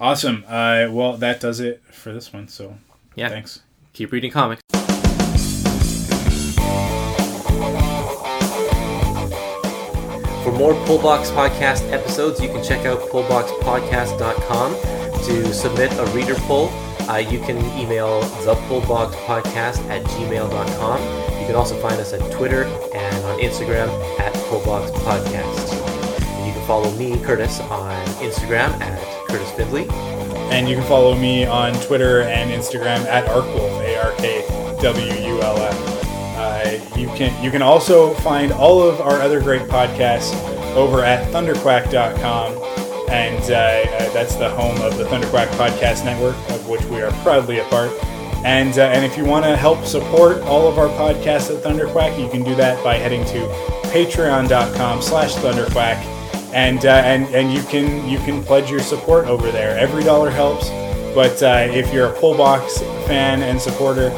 awesome. 0.00 0.44
Uh, 0.48 0.88
well, 0.90 1.16
that 1.18 1.40
does 1.40 1.60
it 1.60 1.80
for 1.92 2.12
this 2.12 2.32
one. 2.32 2.48
So 2.48 2.76
Yeah. 3.14 3.28
thanks. 3.28 3.60
Keep 3.92 4.10
reading 4.12 4.30
comics. 4.32 4.62
More 10.56 10.72
Pullbox 10.86 11.30
Podcast 11.34 11.92
episodes, 11.92 12.40
you 12.40 12.48
can 12.48 12.64
check 12.64 12.86
out 12.86 12.98
pullboxpodcast.com 13.10 14.74
to 15.24 15.52
submit 15.52 15.92
a 15.98 16.06
reader 16.06 16.34
pull. 16.46 16.70
Uh, 17.08 17.16
you 17.18 17.38
can 17.40 17.58
email 17.78 18.22
thepullboxpodcast 18.22 19.86
at 19.90 20.02
gmail.com. 20.04 21.00
You 21.40 21.46
can 21.46 21.54
also 21.54 21.78
find 21.80 22.00
us 22.00 22.14
at 22.14 22.32
Twitter 22.32 22.64
and 22.64 23.24
on 23.26 23.38
Instagram 23.38 23.88
at 24.18 24.32
pullboxpodcast. 24.48 25.74
And 26.22 26.46
you 26.46 26.52
can 26.54 26.66
follow 26.66 26.90
me, 26.92 27.18
Curtis, 27.20 27.60
on 27.60 28.02
Instagram 28.22 28.80
at 28.80 29.28
Curtis 29.28 29.50
Findley. 29.52 29.86
And 30.50 30.66
you 30.68 30.74
can 30.74 30.84
follow 30.86 31.14
me 31.14 31.44
on 31.44 31.74
Twitter 31.82 32.22
and 32.22 32.50
Instagram 32.50 33.04
at 33.04 33.28
Arkwulf, 33.28 33.72
A 33.82 34.02
R 34.02 34.12
K 34.16 34.76
W 34.80 35.12
U 35.12 35.42
L 35.42 35.58
F. 35.58 35.85
You 36.96 37.08
can 37.08 37.42
you 37.42 37.50
can 37.50 37.62
also 37.62 38.14
find 38.14 38.52
all 38.52 38.82
of 38.82 39.00
our 39.00 39.20
other 39.20 39.40
great 39.40 39.62
podcasts 39.62 40.34
over 40.74 41.02
at 41.02 41.32
thunderquack.com, 41.32 42.52
and 43.10 43.50
uh, 43.50 43.54
uh, 43.54 44.12
that's 44.12 44.36
the 44.36 44.50
home 44.50 44.80
of 44.82 44.98
the 44.98 45.04
Thunderquack 45.04 45.48
Podcast 45.56 46.04
Network, 46.04 46.36
of 46.50 46.68
which 46.68 46.84
we 46.84 47.02
are 47.02 47.10
proudly 47.22 47.58
a 47.58 47.64
part. 47.64 47.90
And 48.44 48.78
uh, 48.78 48.82
and 48.82 49.04
if 49.04 49.16
you 49.16 49.24
want 49.24 49.44
to 49.44 49.56
help 49.56 49.84
support 49.84 50.42
all 50.42 50.68
of 50.68 50.78
our 50.78 50.88
podcasts 50.88 51.54
at 51.54 51.62
Thunderquack, 51.62 52.20
you 52.20 52.28
can 52.28 52.42
do 52.42 52.54
that 52.56 52.82
by 52.84 52.96
heading 52.96 53.24
to 53.26 53.46
patreon.com/slash 53.90 55.34
thunderquack 55.36 56.16
and 56.56 56.86
uh, 56.86 56.88
and 56.88 57.26
and 57.34 57.52
you 57.52 57.62
can 57.64 58.08
you 58.08 58.18
can 58.20 58.42
pledge 58.42 58.70
your 58.70 58.80
support 58.80 59.26
over 59.26 59.50
there. 59.50 59.78
Every 59.78 60.02
dollar 60.02 60.30
helps, 60.30 60.70
but 61.14 61.42
uh, 61.42 61.66
if 61.70 61.92
you're 61.92 62.06
a 62.08 62.12
pullbox 62.14 62.78
fan 63.06 63.42
and 63.42 63.60
supporter, 63.60 64.08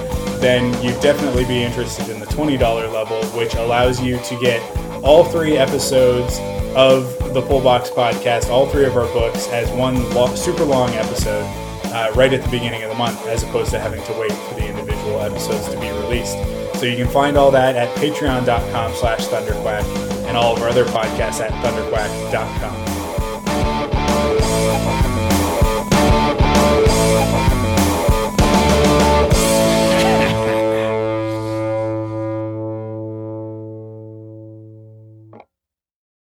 then 0.40 0.72
you'd 0.82 1.00
definitely 1.00 1.44
be 1.44 1.62
interested 1.62 2.08
in 2.08 2.20
the 2.20 2.26
twenty 2.26 2.56
dollar 2.56 2.88
level, 2.88 3.22
which 3.38 3.54
allows 3.54 4.00
you 4.00 4.18
to 4.24 4.38
get 4.40 4.60
all 5.02 5.24
three 5.24 5.56
episodes 5.56 6.38
of 6.76 7.16
the 7.34 7.42
Pullbox 7.42 7.90
podcast, 7.90 8.48
all 8.50 8.66
three 8.68 8.84
of 8.84 8.96
our 8.96 9.10
books, 9.12 9.48
as 9.48 9.70
one 9.72 10.08
lo- 10.14 10.34
super 10.34 10.64
long 10.64 10.90
episode. 10.90 11.44
Uh, 11.90 12.12
right 12.14 12.34
at 12.34 12.42
the 12.42 12.50
beginning 12.50 12.82
of 12.82 12.90
the 12.90 12.94
month, 12.94 13.18
as 13.28 13.42
opposed 13.42 13.70
to 13.70 13.78
having 13.80 14.02
to 14.04 14.12
wait 14.20 14.30
for 14.30 14.54
the 14.56 14.68
individual 14.68 15.20
episodes 15.20 15.66
to 15.70 15.80
be 15.80 15.88
released. 15.88 16.36
So 16.78 16.84
you 16.84 16.96
can 16.96 17.08
find 17.08 17.38
all 17.38 17.50
that 17.52 17.76
at 17.76 17.88
patreon.com 17.96 18.94
slash 18.94 19.20
thunderquack 19.26 19.82
and 20.26 20.36
all 20.36 20.54
of 20.54 20.62
our 20.62 20.68
other 20.68 20.84
podcasts 20.84 21.40
at 21.40 21.50
thunderquack.com. 21.64 22.87